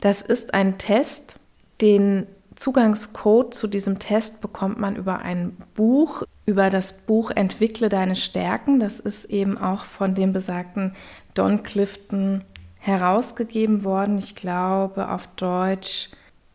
Das 0.00 0.22
ist 0.22 0.54
ein 0.54 0.78
Test, 0.78 1.36
den 1.80 2.26
Zugangscode 2.54 3.54
zu 3.54 3.66
diesem 3.66 3.98
Test 3.98 4.40
bekommt 4.40 4.78
man 4.78 4.96
über 4.96 5.20
ein 5.20 5.56
Buch, 5.74 6.22
über 6.46 6.70
das 6.70 6.92
Buch 6.92 7.30
Entwickle 7.30 7.88
deine 7.88 8.16
Stärken. 8.16 8.78
Das 8.78 9.00
ist 9.00 9.26
eben 9.26 9.58
auch 9.58 9.84
von 9.84 10.14
dem 10.14 10.32
besagten 10.32 10.94
Don 11.34 11.62
Clifton 11.62 12.44
herausgegeben 12.78 13.84
worden. 13.84 14.18
Ich 14.18 14.34
glaube 14.34 15.08
auf 15.08 15.28
Deutsch, 15.36 16.10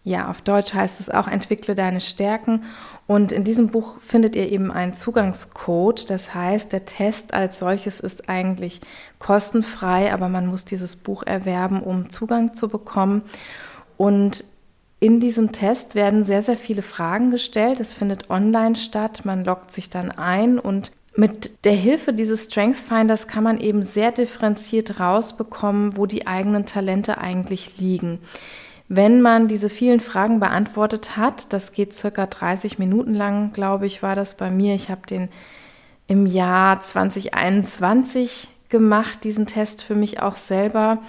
ja, 0.07 0.29
auf 0.29 0.41
Deutsch 0.41 0.73
heißt 0.73 1.01
es 1.01 1.09
auch 1.09 1.27
Entwickle 1.27 1.75
deine 1.75 1.99
Stärken. 1.99 2.63
Und 3.07 3.33
in 3.33 3.43
diesem 3.43 3.67
Buch 3.67 3.99
findet 3.99 4.37
ihr 4.37 4.49
eben 4.49 4.71
einen 4.71 4.95
Zugangscode. 4.95 6.09
Das 6.09 6.33
heißt, 6.33 6.71
der 6.71 6.85
Test 6.85 7.33
als 7.33 7.59
solches 7.59 7.99
ist 7.99 8.29
eigentlich 8.29 8.79
kostenfrei, 9.19 10.13
aber 10.13 10.29
man 10.29 10.47
muss 10.47 10.63
dieses 10.63 10.95
Buch 10.95 11.23
erwerben, 11.23 11.81
um 11.81 12.09
Zugang 12.09 12.53
zu 12.53 12.69
bekommen. 12.69 13.23
Und 13.97 14.45
in 15.01 15.19
diesem 15.19 15.51
Test 15.51 15.93
werden 15.93 16.23
sehr, 16.23 16.41
sehr 16.41 16.57
viele 16.57 16.83
Fragen 16.83 17.29
gestellt. 17.29 17.81
Es 17.81 17.91
findet 17.91 18.29
online 18.29 18.77
statt. 18.77 19.25
Man 19.25 19.43
loggt 19.43 19.73
sich 19.73 19.89
dann 19.89 20.09
ein 20.09 20.57
und 20.57 20.93
mit 21.17 21.65
der 21.65 21.73
Hilfe 21.73 22.13
dieses 22.13 22.45
Strength 22.45 22.77
Finders 22.77 23.27
kann 23.27 23.43
man 23.43 23.59
eben 23.59 23.83
sehr 23.83 24.13
differenziert 24.13 25.01
rausbekommen, 25.01 25.97
wo 25.97 26.05
die 26.05 26.27
eigenen 26.27 26.65
Talente 26.65 27.17
eigentlich 27.17 27.77
liegen. 27.77 28.19
Wenn 28.89 29.21
man 29.21 29.47
diese 29.47 29.69
vielen 29.69 29.99
Fragen 29.99 30.39
beantwortet 30.39 31.17
hat, 31.17 31.51
das 31.51 31.73
geht 31.73 31.93
circa 31.93 32.25
30 32.25 32.79
Minuten 32.79 33.13
lang, 33.13 33.51
glaube 33.51 33.85
ich, 33.85 34.01
war 34.01 34.15
das 34.15 34.35
bei 34.35 34.49
mir. 34.49 34.75
Ich 34.75 34.89
habe 34.89 35.01
den 35.09 35.29
im 36.07 36.25
Jahr 36.25 36.79
2021 36.79 38.47
gemacht, 38.69 39.23
diesen 39.23 39.45
Test 39.45 39.83
für 39.83 39.95
mich 39.95 40.21
auch 40.21 40.37
selber. 40.37 40.99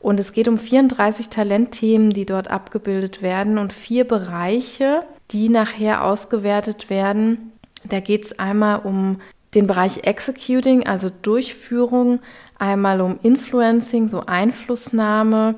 Und 0.00 0.18
es 0.18 0.32
geht 0.32 0.48
um 0.48 0.58
34 0.58 1.28
Talentthemen, 1.28 2.10
die 2.10 2.26
dort 2.26 2.50
abgebildet 2.50 3.22
werden 3.22 3.58
und 3.58 3.72
vier 3.72 4.06
Bereiche, 4.06 5.02
die 5.30 5.48
nachher 5.48 6.04
ausgewertet 6.04 6.90
werden. 6.90 7.52
Da 7.84 8.00
geht 8.00 8.26
es 8.26 8.38
einmal 8.38 8.80
um 8.80 9.20
den 9.54 9.66
Bereich 9.66 10.04
Executing, 10.04 10.86
also 10.86 11.10
Durchführung, 11.22 12.20
einmal 12.58 13.00
um 13.00 13.18
Influencing, 13.22 14.08
so 14.08 14.26
Einflussnahme, 14.26 15.54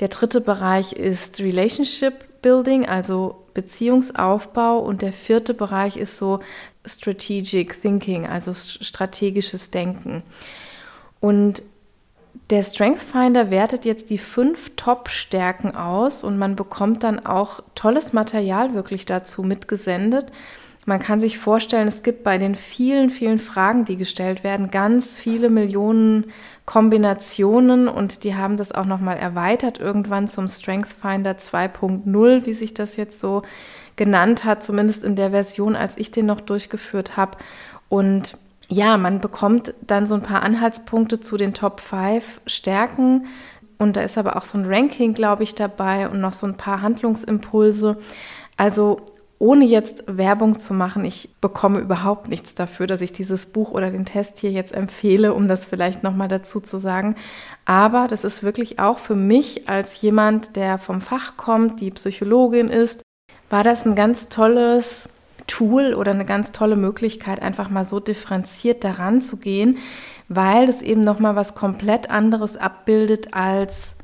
der 0.00 0.08
dritte 0.08 0.40
Bereich 0.40 0.92
ist 0.92 1.40
Relationship 1.40 2.40
Building, 2.42 2.86
also 2.86 3.44
Beziehungsaufbau. 3.54 4.78
Und 4.78 5.02
der 5.02 5.12
vierte 5.12 5.54
Bereich 5.54 5.96
ist 5.96 6.18
so 6.18 6.40
Strategic 6.86 7.80
Thinking, 7.80 8.26
also 8.26 8.54
strategisches 8.54 9.70
Denken. 9.70 10.22
Und 11.20 11.62
der 12.50 12.62
Strength 12.62 13.02
Finder 13.02 13.50
wertet 13.50 13.84
jetzt 13.84 14.10
die 14.10 14.18
fünf 14.18 14.72
Top-Stärken 14.76 15.74
aus 15.74 16.24
und 16.24 16.38
man 16.38 16.56
bekommt 16.56 17.02
dann 17.02 17.24
auch 17.26 17.60
tolles 17.74 18.12
Material 18.12 18.74
wirklich 18.74 19.04
dazu 19.04 19.42
mitgesendet. 19.42 20.26
Man 20.88 21.00
kann 21.00 21.20
sich 21.20 21.36
vorstellen, 21.36 21.86
es 21.86 22.02
gibt 22.02 22.24
bei 22.24 22.38
den 22.38 22.54
vielen, 22.54 23.10
vielen 23.10 23.40
Fragen, 23.40 23.84
die 23.84 23.98
gestellt 23.98 24.42
werden, 24.42 24.70
ganz 24.70 25.18
viele 25.18 25.50
Millionen 25.50 26.32
Kombinationen 26.64 27.88
und 27.88 28.24
die 28.24 28.36
haben 28.36 28.56
das 28.56 28.72
auch 28.72 28.86
nochmal 28.86 29.18
erweitert 29.18 29.78
irgendwann 29.78 30.28
zum 30.28 30.48
Strength 30.48 30.88
Finder 30.88 31.32
2.0, 31.32 32.46
wie 32.46 32.54
sich 32.54 32.72
das 32.72 32.96
jetzt 32.96 33.20
so 33.20 33.42
genannt 33.96 34.46
hat, 34.46 34.64
zumindest 34.64 35.04
in 35.04 35.14
der 35.14 35.32
Version, 35.32 35.76
als 35.76 35.98
ich 35.98 36.10
den 36.10 36.24
noch 36.24 36.40
durchgeführt 36.40 37.18
habe. 37.18 37.36
Und 37.90 38.38
ja, 38.68 38.96
man 38.96 39.20
bekommt 39.20 39.74
dann 39.82 40.06
so 40.06 40.14
ein 40.14 40.22
paar 40.22 40.42
Anhaltspunkte 40.42 41.20
zu 41.20 41.36
den 41.36 41.52
Top 41.52 41.80
5 41.80 42.40
Stärken. 42.46 43.26
Und 43.76 43.96
da 43.96 44.00
ist 44.00 44.16
aber 44.16 44.36
auch 44.36 44.44
so 44.46 44.56
ein 44.56 44.64
Ranking, 44.64 45.12
glaube 45.12 45.42
ich, 45.42 45.54
dabei 45.54 46.08
und 46.08 46.22
noch 46.22 46.32
so 46.32 46.46
ein 46.46 46.56
paar 46.56 46.80
Handlungsimpulse. 46.80 47.98
Also 48.56 49.02
ohne 49.38 49.64
jetzt 49.64 50.02
Werbung 50.06 50.58
zu 50.58 50.74
machen, 50.74 51.04
ich 51.04 51.30
bekomme 51.40 51.78
überhaupt 51.78 52.28
nichts 52.28 52.54
dafür, 52.54 52.86
dass 52.88 53.00
ich 53.00 53.12
dieses 53.12 53.46
Buch 53.46 53.70
oder 53.70 53.90
den 53.90 54.04
Test 54.04 54.38
hier 54.38 54.50
jetzt 54.50 54.74
empfehle, 54.74 55.32
um 55.32 55.46
das 55.46 55.64
vielleicht 55.64 56.02
nochmal 56.02 56.28
dazu 56.28 56.60
zu 56.60 56.78
sagen. 56.78 57.14
Aber 57.64 58.08
das 58.08 58.24
ist 58.24 58.42
wirklich 58.42 58.80
auch 58.80 58.98
für 58.98 59.14
mich 59.14 59.68
als 59.68 60.00
jemand, 60.02 60.56
der 60.56 60.78
vom 60.78 61.00
Fach 61.00 61.36
kommt, 61.36 61.80
die 61.80 61.92
Psychologin 61.92 62.68
ist, 62.68 63.02
war 63.48 63.62
das 63.62 63.86
ein 63.86 63.94
ganz 63.94 64.28
tolles 64.28 65.08
Tool 65.46 65.94
oder 65.94 66.10
eine 66.10 66.24
ganz 66.24 66.52
tolle 66.52 66.76
Möglichkeit, 66.76 67.40
einfach 67.40 67.70
mal 67.70 67.84
so 67.84 68.00
differenziert 68.00 68.82
daran 68.82 69.22
zu 69.22 69.38
gehen, 69.38 69.78
weil 70.28 70.68
es 70.68 70.82
eben 70.82 71.04
nochmal 71.04 71.36
was 71.36 71.54
komplett 71.54 72.10
anderes 72.10 72.56
abbildet 72.56 73.34
als 73.34 73.97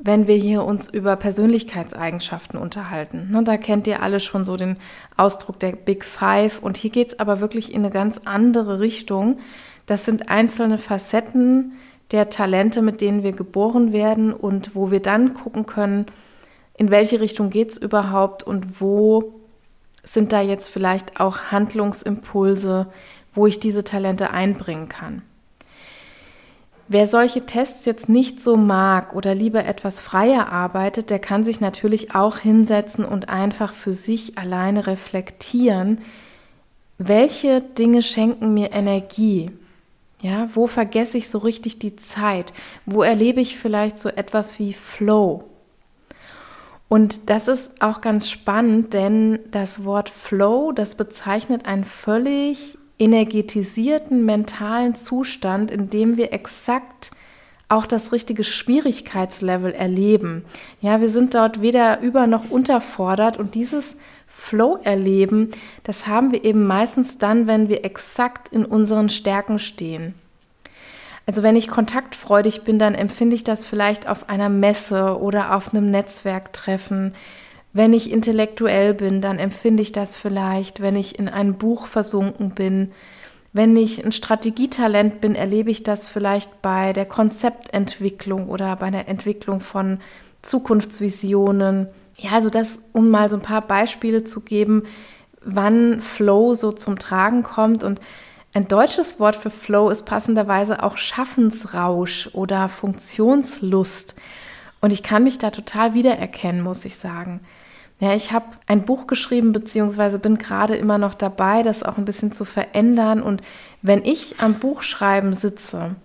wenn 0.00 0.26
wir 0.26 0.36
hier 0.36 0.64
uns 0.64 0.88
über 0.88 1.16
Persönlichkeitseigenschaften 1.16 2.58
unterhalten. 2.58 3.28
Ne, 3.30 3.42
da 3.42 3.56
kennt 3.56 3.86
ihr 3.86 4.02
alle 4.02 4.20
schon 4.20 4.44
so 4.44 4.56
den 4.56 4.76
Ausdruck 5.16 5.58
der 5.58 5.72
Big 5.72 6.04
Five 6.04 6.60
und 6.62 6.76
hier 6.76 6.90
geht 6.90 7.08
es 7.08 7.18
aber 7.18 7.40
wirklich 7.40 7.72
in 7.72 7.84
eine 7.84 7.90
ganz 7.90 8.20
andere 8.24 8.80
Richtung. 8.80 9.38
Das 9.86 10.04
sind 10.04 10.30
einzelne 10.30 10.78
Facetten 10.78 11.72
der 12.12 12.30
Talente, 12.30 12.80
mit 12.80 13.00
denen 13.00 13.22
wir 13.22 13.32
geboren 13.32 13.92
werden 13.92 14.32
und 14.32 14.74
wo 14.74 14.90
wir 14.90 15.00
dann 15.00 15.34
gucken 15.34 15.66
können, 15.66 16.06
in 16.74 16.90
welche 16.90 17.20
Richtung 17.20 17.50
geht 17.50 17.72
es 17.72 17.78
überhaupt 17.78 18.44
und 18.44 18.80
wo 18.80 19.34
sind 20.04 20.32
da 20.32 20.40
jetzt 20.40 20.68
vielleicht 20.68 21.20
auch 21.20 21.50
Handlungsimpulse, 21.50 22.86
wo 23.34 23.46
ich 23.46 23.60
diese 23.60 23.84
Talente 23.84 24.30
einbringen 24.30 24.88
kann. 24.88 25.22
Wer 26.90 27.06
solche 27.06 27.44
Tests 27.44 27.84
jetzt 27.84 28.08
nicht 28.08 28.42
so 28.42 28.56
mag 28.56 29.14
oder 29.14 29.34
lieber 29.34 29.66
etwas 29.66 30.00
freier 30.00 30.50
arbeitet, 30.50 31.10
der 31.10 31.18
kann 31.18 31.44
sich 31.44 31.60
natürlich 31.60 32.14
auch 32.14 32.38
hinsetzen 32.38 33.04
und 33.04 33.28
einfach 33.28 33.74
für 33.74 33.92
sich 33.92 34.38
alleine 34.38 34.86
reflektieren, 34.86 36.00
welche 36.96 37.60
Dinge 37.60 38.00
schenken 38.00 38.54
mir 38.54 38.72
Energie? 38.72 39.50
Ja, 40.22 40.48
wo 40.54 40.66
vergesse 40.66 41.18
ich 41.18 41.28
so 41.28 41.38
richtig 41.38 41.78
die 41.78 41.94
Zeit? 41.94 42.54
Wo 42.86 43.02
erlebe 43.02 43.40
ich 43.40 43.58
vielleicht 43.58 43.98
so 43.98 44.08
etwas 44.08 44.58
wie 44.58 44.72
Flow? 44.72 45.44
Und 46.88 47.28
das 47.28 47.48
ist 47.48 47.82
auch 47.82 48.00
ganz 48.00 48.30
spannend, 48.30 48.94
denn 48.94 49.40
das 49.50 49.84
Wort 49.84 50.08
Flow, 50.08 50.72
das 50.72 50.94
bezeichnet 50.94 51.66
ein 51.66 51.84
völlig 51.84 52.78
energetisierten 52.98 54.24
mentalen 54.24 54.94
Zustand, 54.94 55.70
in 55.70 55.90
dem 55.90 56.16
wir 56.16 56.32
exakt 56.32 57.10
auch 57.68 57.86
das 57.86 58.12
richtige 58.12 58.44
Schwierigkeitslevel 58.44 59.72
erleben. 59.72 60.44
Ja, 60.80 61.00
wir 61.00 61.10
sind 61.10 61.34
dort 61.34 61.60
weder 61.60 62.00
über 62.00 62.26
noch 62.26 62.50
unterfordert 62.50 63.36
und 63.36 63.54
dieses 63.54 63.94
Flow-Erleben, 64.26 65.50
das 65.82 66.06
haben 66.06 66.32
wir 66.32 66.44
eben 66.44 66.66
meistens 66.66 67.18
dann, 67.18 67.46
wenn 67.46 67.68
wir 67.68 67.84
exakt 67.84 68.48
in 68.48 68.64
unseren 68.64 69.08
Stärken 69.08 69.58
stehen. 69.58 70.14
Also 71.26 71.42
wenn 71.42 71.56
ich 71.56 71.68
kontaktfreudig 71.68 72.62
bin, 72.62 72.78
dann 72.78 72.94
empfinde 72.94 73.36
ich 73.36 73.44
das 73.44 73.66
vielleicht 73.66 74.08
auf 74.08 74.30
einer 74.30 74.48
Messe 74.48 75.18
oder 75.20 75.54
auf 75.54 75.74
einem 75.74 75.90
Netzwerktreffen. 75.90 77.14
Wenn 77.78 77.92
ich 77.92 78.10
intellektuell 78.10 78.92
bin, 78.92 79.20
dann 79.20 79.38
empfinde 79.38 79.84
ich 79.84 79.92
das 79.92 80.16
vielleicht, 80.16 80.80
wenn 80.80 80.96
ich 80.96 81.16
in 81.16 81.28
ein 81.28 81.58
Buch 81.58 81.86
versunken 81.86 82.50
bin. 82.50 82.90
Wenn 83.52 83.76
ich 83.76 84.04
ein 84.04 84.10
Strategietalent 84.10 85.20
bin, 85.20 85.36
erlebe 85.36 85.70
ich 85.70 85.84
das 85.84 86.08
vielleicht 86.08 86.60
bei 86.60 86.92
der 86.92 87.04
Konzeptentwicklung 87.04 88.48
oder 88.48 88.74
bei 88.74 88.90
der 88.90 89.06
Entwicklung 89.06 89.60
von 89.60 90.00
Zukunftsvisionen. 90.42 91.86
Ja, 92.16 92.32
also 92.32 92.50
das, 92.50 92.80
um 92.92 93.10
mal 93.10 93.30
so 93.30 93.36
ein 93.36 93.42
paar 93.42 93.62
Beispiele 93.62 94.24
zu 94.24 94.40
geben, 94.40 94.82
wann 95.44 96.02
Flow 96.02 96.56
so 96.56 96.72
zum 96.72 96.98
Tragen 96.98 97.44
kommt. 97.44 97.84
Und 97.84 98.00
ein 98.54 98.66
deutsches 98.66 99.20
Wort 99.20 99.36
für 99.36 99.50
Flow 99.50 99.90
ist 99.90 100.04
passenderweise 100.04 100.82
auch 100.82 100.96
Schaffensrausch 100.96 102.30
oder 102.32 102.68
Funktionslust. 102.68 104.16
Und 104.80 104.92
ich 104.92 105.04
kann 105.04 105.22
mich 105.22 105.38
da 105.38 105.52
total 105.52 105.94
wiedererkennen, 105.94 106.60
muss 106.60 106.84
ich 106.84 106.96
sagen. 106.96 107.38
Ja, 108.00 108.14
ich 108.14 108.30
habe 108.30 108.46
ein 108.66 108.84
Buch 108.84 109.08
geschrieben, 109.08 109.52
beziehungsweise 109.52 110.20
bin 110.20 110.38
gerade 110.38 110.76
immer 110.76 110.98
noch 110.98 111.14
dabei, 111.14 111.62
das 111.62 111.82
auch 111.82 111.98
ein 111.98 112.04
bisschen 112.04 112.30
zu 112.30 112.44
verändern. 112.44 113.20
Und 113.20 113.42
wenn 113.82 114.04
ich 114.04 114.36
am 114.40 114.54
Buchschreiben 114.54 115.32
sitze 115.32 115.96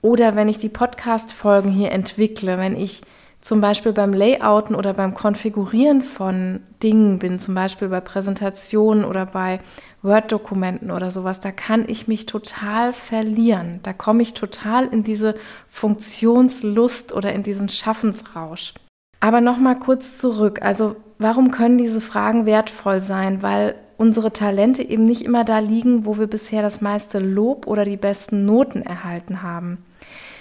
oder 0.00 0.36
wenn 0.36 0.48
ich 0.48 0.56
die 0.56 0.70
Podcast-Folgen 0.70 1.70
hier 1.70 1.92
entwickle, 1.92 2.56
wenn 2.56 2.76
ich 2.76 3.02
zum 3.42 3.60
Beispiel 3.60 3.92
beim 3.92 4.14
Layouten 4.14 4.74
oder 4.74 4.94
beim 4.94 5.12
Konfigurieren 5.12 6.00
von 6.00 6.62
Dingen 6.82 7.18
bin, 7.18 7.38
zum 7.38 7.54
Beispiel 7.54 7.88
bei 7.88 8.00
Präsentationen 8.00 9.04
oder 9.04 9.26
bei 9.26 9.60
Word-Dokumenten 10.00 10.90
oder 10.90 11.10
sowas, 11.10 11.40
da 11.40 11.52
kann 11.52 11.84
ich 11.86 12.08
mich 12.08 12.24
total 12.24 12.94
verlieren. 12.94 13.80
Da 13.82 13.92
komme 13.92 14.22
ich 14.22 14.32
total 14.32 14.86
in 14.86 15.04
diese 15.04 15.34
Funktionslust 15.68 17.12
oder 17.12 17.34
in 17.34 17.42
diesen 17.42 17.68
Schaffensrausch. 17.68 18.72
Aber 19.20 19.42
nochmal 19.42 19.78
kurz 19.78 20.16
zurück. 20.16 20.60
Also 20.62 20.96
warum 21.24 21.50
können 21.50 21.78
diese 21.78 22.02
Fragen 22.02 22.44
wertvoll 22.44 23.00
sein? 23.00 23.42
Weil 23.42 23.76
unsere 23.96 24.30
Talente 24.30 24.82
eben 24.82 25.04
nicht 25.04 25.22
immer 25.22 25.42
da 25.42 25.58
liegen, 25.58 26.04
wo 26.04 26.18
wir 26.18 26.26
bisher 26.26 26.60
das 26.60 26.82
meiste 26.82 27.18
Lob 27.18 27.66
oder 27.66 27.86
die 27.86 27.96
besten 27.96 28.44
Noten 28.44 28.82
erhalten 28.82 29.42
haben. 29.42 29.78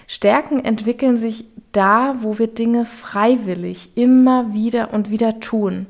Stärken 0.08 0.64
entwickeln 0.66 1.16
sich 1.16 1.46
da, 1.72 2.18
wo 2.20 2.38
wir 2.38 2.48
Dinge 2.48 2.84
freiwillig 2.84 3.96
immer 3.96 4.54
wieder 4.54 4.94
und 4.94 5.10
wieder 5.10 5.40
tun. 5.40 5.86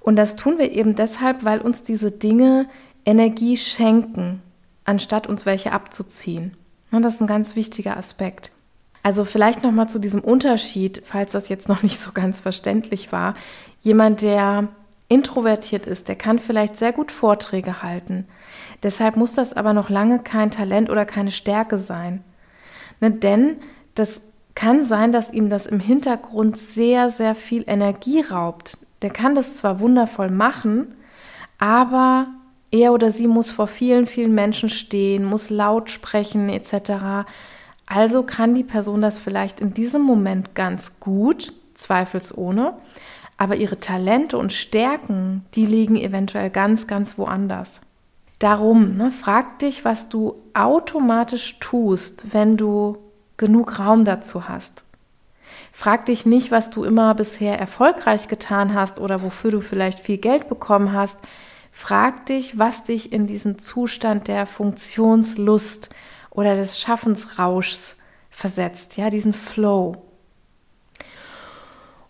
Und 0.00 0.16
das 0.16 0.36
tun 0.36 0.58
wir 0.58 0.70
eben 0.70 0.96
deshalb, 0.96 1.42
weil 1.42 1.62
uns 1.62 1.82
diese 1.82 2.10
Dinge 2.10 2.68
Energie 3.06 3.56
schenken, 3.56 4.42
anstatt 4.84 5.28
uns 5.28 5.46
welche 5.46 5.72
abzuziehen. 5.72 6.58
Und 6.92 7.02
das 7.06 7.14
ist 7.14 7.20
ein 7.22 7.26
ganz 7.26 7.56
wichtiger 7.56 7.96
Aspekt. 7.96 8.52
Also 9.02 9.24
vielleicht 9.24 9.62
noch 9.62 9.72
mal 9.72 9.88
zu 9.88 9.98
diesem 9.98 10.20
Unterschied, 10.20 11.02
falls 11.04 11.32
das 11.32 11.48
jetzt 11.48 11.68
noch 11.68 11.82
nicht 11.82 12.00
so 12.00 12.12
ganz 12.12 12.40
verständlich 12.40 13.12
war. 13.12 13.34
Jemand, 13.80 14.20
der 14.22 14.68
introvertiert 15.08 15.86
ist, 15.86 16.08
der 16.08 16.16
kann 16.16 16.38
vielleicht 16.38 16.76
sehr 16.76 16.92
gut 16.92 17.10
Vorträge 17.10 17.82
halten. 17.82 18.26
Deshalb 18.82 19.16
muss 19.16 19.34
das 19.34 19.54
aber 19.54 19.72
noch 19.72 19.90
lange 19.90 20.20
kein 20.20 20.50
Talent 20.50 20.90
oder 20.90 21.04
keine 21.04 21.30
Stärke 21.30 21.78
sein. 21.78 22.22
Ne, 23.00 23.10
denn 23.10 23.56
das 23.94 24.20
kann 24.54 24.84
sein, 24.84 25.12
dass 25.12 25.32
ihm 25.32 25.50
das 25.50 25.66
im 25.66 25.80
Hintergrund 25.80 26.58
sehr, 26.58 27.10
sehr 27.10 27.34
viel 27.34 27.64
Energie 27.66 28.20
raubt. 28.20 28.76
Der 29.02 29.10
kann 29.10 29.34
das 29.34 29.56
zwar 29.56 29.80
wundervoll 29.80 30.30
machen, 30.30 30.94
aber 31.58 32.26
er 32.70 32.92
oder 32.92 33.10
sie 33.10 33.26
muss 33.26 33.50
vor 33.50 33.66
vielen, 33.66 34.06
vielen 34.06 34.34
Menschen 34.34 34.68
stehen, 34.68 35.24
muss 35.24 35.50
laut 35.50 35.90
sprechen 35.90 36.48
etc. 36.48 37.26
Also 37.90 38.22
kann 38.22 38.54
die 38.54 38.62
Person 38.62 39.00
das 39.00 39.18
vielleicht 39.18 39.60
in 39.60 39.74
diesem 39.74 40.02
Moment 40.02 40.54
ganz 40.54 41.00
gut, 41.00 41.52
zweifelsohne, 41.74 42.74
aber 43.36 43.56
ihre 43.56 43.80
Talente 43.80 44.38
und 44.38 44.52
Stärken, 44.52 45.44
die 45.56 45.66
liegen 45.66 45.96
eventuell 45.96 46.50
ganz, 46.50 46.86
ganz 46.86 47.18
woanders. 47.18 47.80
Darum, 48.38 48.96
ne, 48.96 49.10
frag 49.10 49.58
dich, 49.58 49.84
was 49.84 50.08
du 50.08 50.36
automatisch 50.54 51.58
tust, 51.58 52.32
wenn 52.32 52.56
du 52.56 52.96
genug 53.36 53.80
Raum 53.80 54.04
dazu 54.04 54.48
hast. 54.48 54.84
Frag 55.72 56.06
dich 56.06 56.24
nicht, 56.26 56.52
was 56.52 56.70
du 56.70 56.84
immer 56.84 57.12
bisher 57.16 57.58
erfolgreich 57.58 58.28
getan 58.28 58.72
hast 58.72 59.00
oder 59.00 59.20
wofür 59.20 59.50
du 59.50 59.60
vielleicht 59.62 59.98
viel 59.98 60.18
Geld 60.18 60.48
bekommen 60.48 60.92
hast. 60.92 61.18
Frag 61.72 62.26
dich, 62.26 62.56
was 62.56 62.84
dich 62.84 63.12
in 63.12 63.26
diesen 63.26 63.58
Zustand 63.58 64.28
der 64.28 64.46
Funktionslust 64.46 65.90
oder 66.30 66.56
des 66.56 66.80
Schaffensrauschs 66.80 67.96
versetzt, 68.30 68.96
ja, 68.96 69.10
diesen 69.10 69.32
Flow. 69.32 69.96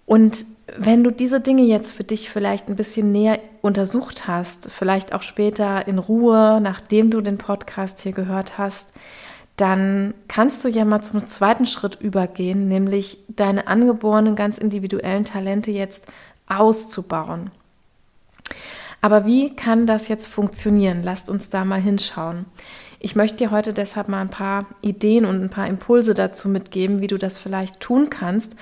Und 0.06 0.44
wenn 0.76 1.04
du 1.04 1.10
diese 1.10 1.40
Dinge 1.40 1.62
jetzt 1.62 1.92
für 1.92 2.04
dich 2.04 2.30
vielleicht 2.30 2.68
ein 2.68 2.76
bisschen 2.76 3.12
näher 3.12 3.38
untersucht 3.62 4.28
hast, 4.28 4.70
vielleicht 4.70 5.12
auch 5.12 5.22
später 5.22 5.86
in 5.88 5.98
Ruhe, 5.98 6.60
nachdem 6.60 7.10
du 7.10 7.20
den 7.20 7.38
Podcast 7.38 8.00
hier 8.00 8.12
gehört 8.12 8.58
hast, 8.58 8.86
dann 9.56 10.14
kannst 10.26 10.64
du 10.64 10.68
ja 10.68 10.84
mal 10.84 11.02
zum 11.02 11.26
zweiten 11.26 11.66
Schritt 11.66 12.00
übergehen, 12.00 12.68
nämlich 12.68 13.18
deine 13.28 13.66
angeborenen 13.66 14.36
ganz 14.36 14.58
individuellen 14.58 15.24
Talente 15.24 15.70
jetzt 15.70 16.06
auszubauen. 16.46 17.50
Aber 19.02 19.26
wie 19.26 19.54
kann 19.54 19.86
das 19.86 20.08
jetzt 20.08 20.26
funktionieren? 20.26 21.02
Lasst 21.02 21.30
uns 21.30 21.50
da 21.50 21.64
mal 21.64 21.80
hinschauen. 21.80 22.46
Ich 23.02 23.16
möchte 23.16 23.38
dir 23.38 23.50
heute 23.50 23.72
deshalb 23.72 24.08
mal 24.08 24.20
ein 24.20 24.30
paar 24.30 24.66
Ideen 24.82 25.24
und 25.24 25.42
ein 25.42 25.48
paar 25.48 25.66
Impulse 25.66 26.12
dazu 26.12 26.50
mitgeben, 26.50 27.00
wie 27.00 27.06
du 27.06 27.16
das 27.16 27.38
vielleicht 27.38 27.80
tun 27.80 28.10
kannst 28.10 28.52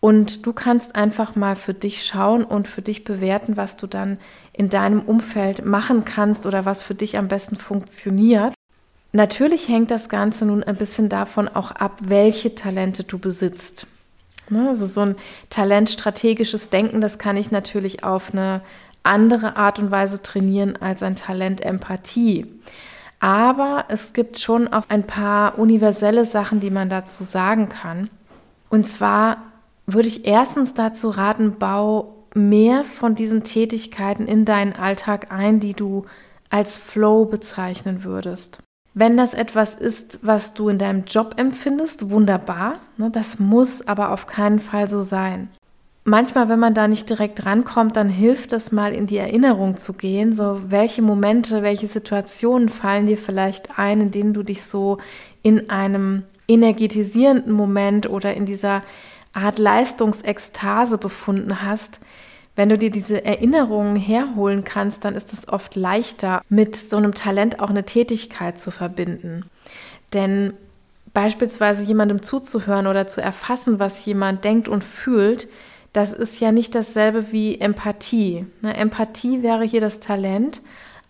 und 0.00 0.44
du 0.44 0.52
kannst 0.52 0.96
einfach 0.96 1.36
mal 1.36 1.54
für 1.54 1.72
dich 1.72 2.04
schauen 2.04 2.44
und 2.44 2.68
für 2.68 2.82
dich 2.82 3.04
bewerten, 3.04 3.56
was 3.56 3.76
du 3.76 3.86
dann 3.86 4.18
in 4.52 4.68
deinem 4.68 5.00
Umfeld 5.00 5.64
machen 5.64 6.04
kannst 6.04 6.44
oder 6.44 6.64
was 6.66 6.82
für 6.82 6.94
dich 6.94 7.16
am 7.16 7.28
besten 7.28 7.56
funktioniert. 7.56 8.52
Natürlich 9.12 9.68
hängt 9.68 9.92
das 9.92 10.08
Ganze 10.08 10.44
nun 10.44 10.64
ein 10.64 10.76
bisschen 10.76 11.08
davon 11.08 11.46
auch 11.46 11.70
ab, 11.70 12.00
welche 12.02 12.56
Talente 12.56 13.04
du 13.04 13.18
besitzt. 13.18 13.86
Ne, 14.50 14.68
also 14.68 14.86
so 14.86 15.02
ein 15.02 15.16
talentstrategisches 15.50 16.68
Denken, 16.68 17.00
das 17.00 17.18
kann 17.18 17.36
ich 17.36 17.50
natürlich 17.50 18.02
auf 18.02 18.32
eine 18.32 18.60
andere 19.04 19.56
Art 19.56 19.78
und 19.78 19.90
Weise 19.90 20.20
trainieren 20.20 20.76
als 20.76 21.02
ein 21.02 21.14
Talent 21.14 21.64
Empathie. 21.64 22.44
Aber 23.24 23.86
es 23.88 24.12
gibt 24.12 24.38
schon 24.38 24.68
auch 24.68 24.82
ein 24.90 25.04
paar 25.06 25.58
universelle 25.58 26.26
Sachen, 26.26 26.60
die 26.60 26.68
man 26.68 26.90
dazu 26.90 27.24
sagen 27.24 27.70
kann. 27.70 28.10
Und 28.68 28.86
zwar 28.86 29.38
würde 29.86 30.08
ich 30.08 30.26
erstens 30.26 30.74
dazu 30.74 31.08
raten, 31.08 31.56
bau 31.58 32.26
mehr 32.34 32.84
von 32.84 33.14
diesen 33.14 33.42
Tätigkeiten 33.42 34.26
in 34.26 34.44
deinen 34.44 34.74
Alltag 34.74 35.32
ein, 35.32 35.58
die 35.58 35.72
du 35.72 36.04
als 36.50 36.76
Flow 36.76 37.24
bezeichnen 37.24 38.04
würdest. 38.04 38.62
Wenn 38.92 39.16
das 39.16 39.32
etwas 39.32 39.74
ist, 39.74 40.18
was 40.20 40.52
du 40.52 40.68
in 40.68 40.76
deinem 40.76 41.04
Job 41.06 41.36
empfindest, 41.38 42.10
wunderbar. 42.10 42.74
Ne, 42.98 43.10
das 43.10 43.38
muss 43.38 43.88
aber 43.88 44.12
auf 44.12 44.26
keinen 44.26 44.60
Fall 44.60 44.86
so 44.86 45.00
sein. 45.00 45.48
Manchmal, 46.06 46.50
wenn 46.50 46.58
man 46.58 46.74
da 46.74 46.86
nicht 46.86 47.08
direkt 47.08 47.46
rankommt, 47.46 47.96
dann 47.96 48.10
hilft 48.10 48.52
es 48.52 48.70
mal 48.70 48.92
in 48.92 49.06
die 49.06 49.16
Erinnerung 49.16 49.78
zu 49.78 49.94
gehen. 49.94 50.34
So, 50.34 50.60
welche 50.68 51.00
Momente, 51.00 51.62
welche 51.62 51.86
Situationen 51.86 52.68
fallen 52.68 53.06
dir 53.06 53.16
vielleicht 53.16 53.78
ein, 53.78 54.02
in 54.02 54.10
denen 54.10 54.34
du 54.34 54.42
dich 54.42 54.64
so 54.64 54.98
in 55.42 55.70
einem 55.70 56.24
energetisierenden 56.46 57.52
Moment 57.52 58.08
oder 58.08 58.34
in 58.34 58.44
dieser 58.44 58.82
Art 59.32 59.58
Leistungsekstase 59.58 60.98
befunden 60.98 61.62
hast, 61.62 62.00
wenn 62.54 62.68
du 62.68 62.78
dir 62.78 62.90
diese 62.90 63.24
Erinnerungen 63.24 63.96
herholen 63.96 64.62
kannst, 64.62 65.04
dann 65.04 65.14
ist 65.16 65.32
es 65.32 65.48
oft 65.48 65.74
leichter, 65.74 66.42
mit 66.48 66.76
so 66.76 66.98
einem 66.98 67.14
Talent 67.14 67.60
auch 67.60 67.70
eine 67.70 67.84
Tätigkeit 67.84 68.58
zu 68.58 68.70
verbinden. 68.70 69.46
Denn 70.12 70.52
beispielsweise 71.14 71.82
jemandem 71.82 72.22
zuzuhören 72.22 72.86
oder 72.86 73.08
zu 73.08 73.20
erfassen, 73.20 73.78
was 73.78 74.04
jemand 74.04 74.44
denkt 74.44 74.68
und 74.68 74.84
fühlt, 74.84 75.48
das 75.94 76.12
ist 76.12 76.40
ja 76.40 76.50
nicht 76.52 76.74
dasselbe 76.74 77.30
wie 77.32 77.60
Empathie. 77.60 78.46
Ne, 78.60 78.76
Empathie 78.76 79.42
wäre 79.42 79.64
hier 79.64 79.80
das 79.80 80.00
Talent, 80.00 80.60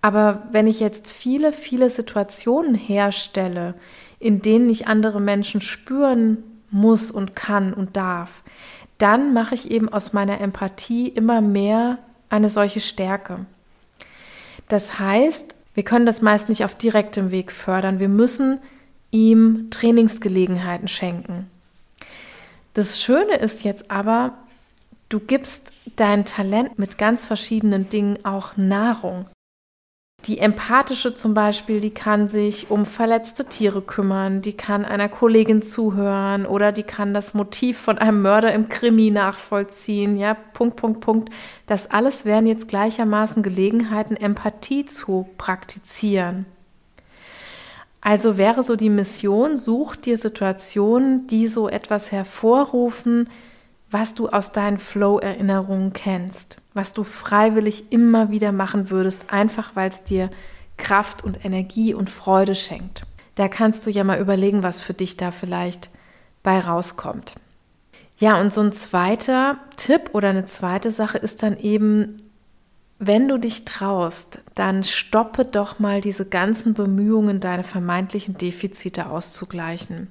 aber 0.02 0.42
wenn 0.52 0.66
ich 0.66 0.78
jetzt 0.78 1.10
viele, 1.10 1.54
viele 1.54 1.88
Situationen 1.88 2.74
herstelle, 2.74 3.74
in 4.20 4.42
denen 4.42 4.68
ich 4.68 4.86
andere 4.86 5.22
Menschen 5.22 5.62
spüren 5.62 6.44
muss 6.70 7.10
und 7.10 7.34
kann 7.34 7.72
und 7.72 7.96
darf, 7.96 8.42
dann 8.98 9.32
mache 9.32 9.54
ich 9.54 9.70
eben 9.70 9.88
aus 9.88 10.12
meiner 10.12 10.38
Empathie 10.42 11.08
immer 11.08 11.40
mehr 11.40 11.98
eine 12.28 12.50
solche 12.50 12.80
Stärke. 12.80 13.46
Das 14.68 14.98
heißt, 14.98 15.54
wir 15.72 15.82
können 15.82 16.04
das 16.04 16.20
meist 16.20 16.50
nicht 16.50 16.62
auf 16.62 16.74
direktem 16.74 17.30
Weg 17.30 17.52
fördern. 17.52 18.00
Wir 18.00 18.10
müssen 18.10 18.58
ihm 19.10 19.68
Trainingsgelegenheiten 19.70 20.88
schenken. 20.88 21.48
Das 22.74 23.00
Schöne 23.00 23.36
ist 23.36 23.64
jetzt 23.64 23.90
aber, 23.90 24.34
du 25.14 25.20
gibst 25.20 25.70
dein 25.94 26.24
Talent 26.24 26.76
mit 26.76 26.98
ganz 26.98 27.24
verschiedenen 27.24 27.88
Dingen 27.88 28.18
auch 28.24 28.56
Nahrung. 28.56 29.26
Die 30.26 30.40
empathische 30.40 31.14
zum 31.14 31.34
Beispiel, 31.34 31.78
die 31.78 31.92
kann 31.92 32.28
sich 32.28 32.68
um 32.70 32.84
verletzte 32.84 33.44
Tiere 33.44 33.80
kümmern, 33.80 34.42
die 34.42 34.54
kann 34.54 34.84
einer 34.84 35.08
Kollegin 35.08 35.62
zuhören 35.62 36.46
oder 36.46 36.72
die 36.72 36.82
kann 36.82 37.14
das 37.14 37.32
Motiv 37.32 37.78
von 37.78 37.98
einem 37.98 38.22
Mörder 38.22 38.52
im 38.52 38.68
Krimi 38.68 39.12
nachvollziehen. 39.12 40.16
Ja, 40.16 40.34
Punkt, 40.34 40.74
Punkt, 40.76 41.00
Punkt. 41.00 41.30
Das 41.66 41.90
alles 41.92 42.24
wären 42.24 42.48
jetzt 42.48 42.66
gleichermaßen 42.66 43.44
Gelegenheiten, 43.44 44.16
Empathie 44.16 44.84
zu 44.84 45.28
praktizieren. 45.38 46.44
Also 48.00 48.36
wäre 48.36 48.64
so 48.64 48.74
die 48.74 48.90
Mission, 48.90 49.56
such 49.56 49.94
dir 49.94 50.18
Situationen, 50.18 51.28
die 51.28 51.46
so 51.46 51.68
etwas 51.68 52.10
hervorrufen, 52.10 53.28
was 53.94 54.14
du 54.14 54.28
aus 54.28 54.52
deinen 54.52 54.78
Flow-Erinnerungen 54.78 55.94
kennst 55.94 56.58
was 56.74 56.92
du 56.92 57.04
freiwillig 57.04 57.92
immer 57.92 58.30
wieder 58.30 58.52
machen 58.52 58.90
würdest, 58.90 59.32
einfach 59.32 59.70
weil 59.74 59.88
es 59.88 60.02
dir 60.02 60.28
Kraft 60.76 61.22
und 61.22 61.44
Energie 61.44 61.94
und 61.94 62.10
Freude 62.10 62.56
schenkt. 62.56 63.06
Da 63.36 63.48
kannst 63.48 63.86
du 63.86 63.90
ja 63.90 64.04
mal 64.04 64.20
überlegen, 64.20 64.62
was 64.62 64.82
für 64.82 64.92
dich 64.92 65.16
da 65.16 65.30
vielleicht 65.30 65.88
bei 66.42 66.58
rauskommt. 66.58 67.34
Ja, 68.18 68.40
und 68.40 68.52
so 68.52 68.60
ein 68.60 68.72
zweiter 68.72 69.58
Tipp 69.76 70.10
oder 70.12 70.28
eine 70.30 70.46
zweite 70.46 70.90
Sache 70.90 71.18
ist 71.18 71.42
dann 71.42 71.56
eben, 71.58 72.16
wenn 72.98 73.28
du 73.28 73.38
dich 73.38 73.64
traust, 73.64 74.40
dann 74.54 74.84
stoppe 74.84 75.44
doch 75.44 75.78
mal 75.78 76.00
diese 76.00 76.24
ganzen 76.24 76.74
Bemühungen, 76.74 77.40
deine 77.40 77.64
vermeintlichen 77.64 78.36
Defizite 78.36 79.06
auszugleichen. 79.06 80.10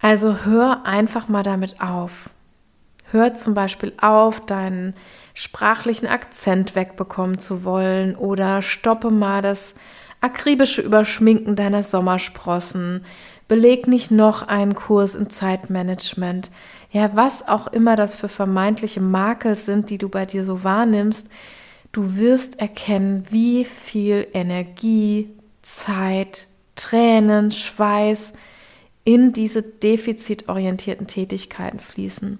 Also 0.00 0.44
hör 0.44 0.84
einfach 0.86 1.28
mal 1.28 1.42
damit 1.42 1.80
auf. 1.80 2.30
Hör 3.10 3.34
zum 3.34 3.54
Beispiel 3.54 3.92
auf, 4.00 4.44
deinen 4.44 4.94
sprachlichen 5.34 6.06
Akzent 6.06 6.74
wegbekommen 6.74 7.38
zu 7.38 7.64
wollen 7.64 8.16
oder 8.16 8.60
stoppe 8.60 9.10
mal 9.10 9.40
das 9.40 9.74
akribische 10.20 10.82
Überschminken 10.82 11.56
deiner 11.56 11.82
Sommersprossen. 11.82 13.04
Beleg 13.46 13.86
nicht 13.86 14.10
noch 14.10 14.46
einen 14.46 14.74
Kurs 14.74 15.14
in 15.14 15.30
Zeitmanagement. 15.30 16.50
Ja, 16.90 17.10
was 17.14 17.46
auch 17.46 17.68
immer 17.68 17.96
das 17.96 18.14
für 18.14 18.28
vermeintliche 18.28 19.00
Makel 19.00 19.54
sind, 19.54 19.90
die 19.90 19.98
du 19.98 20.08
bei 20.08 20.26
dir 20.26 20.44
so 20.44 20.64
wahrnimmst, 20.64 21.28
du 21.92 22.16
wirst 22.16 22.60
erkennen, 22.60 23.24
wie 23.30 23.64
viel 23.64 24.26
Energie, 24.32 25.30
Zeit, 25.62 26.46
Tränen, 26.74 27.52
Schweiß 27.52 28.32
in 29.04 29.32
diese 29.32 29.62
defizitorientierten 29.62 31.06
Tätigkeiten 31.06 31.80
fließen. 31.80 32.38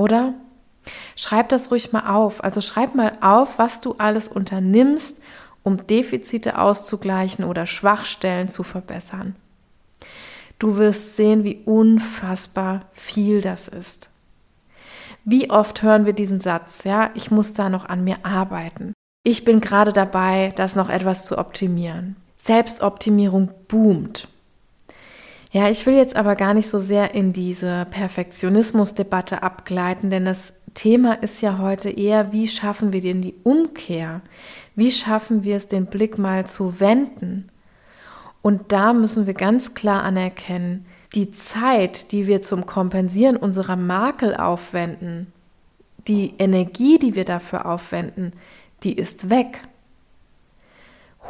Oder? 0.00 0.32
Schreib 1.14 1.50
das 1.50 1.70
ruhig 1.70 1.92
mal 1.92 2.08
auf. 2.10 2.42
Also 2.42 2.62
schreib 2.62 2.94
mal 2.94 3.18
auf, 3.20 3.58
was 3.58 3.82
du 3.82 3.96
alles 3.98 4.28
unternimmst, 4.28 5.20
um 5.62 5.86
Defizite 5.86 6.58
auszugleichen 6.58 7.44
oder 7.44 7.66
Schwachstellen 7.66 8.48
zu 8.48 8.62
verbessern. 8.62 9.36
Du 10.58 10.78
wirst 10.78 11.16
sehen, 11.16 11.44
wie 11.44 11.60
unfassbar 11.66 12.86
viel 12.94 13.42
das 13.42 13.68
ist. 13.68 14.08
Wie 15.26 15.50
oft 15.50 15.82
hören 15.82 16.06
wir 16.06 16.14
diesen 16.14 16.40
Satz, 16.40 16.84
ja, 16.84 17.10
ich 17.12 17.30
muss 17.30 17.52
da 17.52 17.68
noch 17.68 17.84
an 17.84 18.02
mir 18.02 18.16
arbeiten. 18.22 18.94
Ich 19.22 19.44
bin 19.44 19.60
gerade 19.60 19.92
dabei, 19.92 20.54
das 20.56 20.76
noch 20.76 20.88
etwas 20.88 21.26
zu 21.26 21.36
optimieren. 21.36 22.16
Selbstoptimierung 22.38 23.50
boomt. 23.68 24.28
Ja, 25.52 25.68
ich 25.68 25.84
will 25.84 25.94
jetzt 25.94 26.14
aber 26.14 26.36
gar 26.36 26.54
nicht 26.54 26.70
so 26.70 26.78
sehr 26.78 27.14
in 27.14 27.32
diese 27.32 27.86
Perfektionismusdebatte 27.90 29.42
abgleiten, 29.42 30.08
denn 30.08 30.24
das 30.24 30.54
Thema 30.74 31.14
ist 31.14 31.42
ja 31.42 31.58
heute 31.58 31.90
eher, 31.90 32.32
wie 32.32 32.46
schaffen 32.46 32.92
wir 32.92 33.00
denn 33.00 33.20
die 33.20 33.34
Umkehr? 33.42 34.20
Wie 34.76 34.92
schaffen 34.92 35.42
wir 35.42 35.56
es, 35.56 35.66
den 35.66 35.86
Blick 35.86 36.18
mal 36.18 36.46
zu 36.46 36.78
wenden? 36.78 37.48
Und 38.42 38.70
da 38.72 38.92
müssen 38.92 39.26
wir 39.26 39.34
ganz 39.34 39.74
klar 39.74 40.04
anerkennen, 40.04 40.86
die 41.14 41.32
Zeit, 41.32 42.12
die 42.12 42.28
wir 42.28 42.42
zum 42.42 42.66
Kompensieren 42.66 43.36
unserer 43.36 43.74
Makel 43.74 44.36
aufwenden, 44.36 45.32
die 46.06 46.34
Energie, 46.38 46.98
die 46.98 47.16
wir 47.16 47.24
dafür 47.24 47.66
aufwenden, 47.66 48.32
die 48.84 48.94
ist 48.94 49.28
weg. 49.28 49.62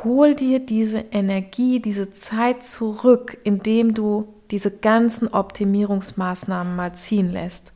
Hol 0.04 0.34
dir 0.34 0.60
diese 0.60 0.98
Energie, 1.10 1.80
diese 1.80 2.12
Zeit 2.12 2.64
zurück, 2.64 3.36
indem 3.44 3.94
du 3.94 4.32
diese 4.50 4.70
ganzen 4.70 5.28
Optimierungsmaßnahmen 5.28 6.74
mal 6.74 6.94
ziehen 6.94 7.30
lässt. 7.30 7.72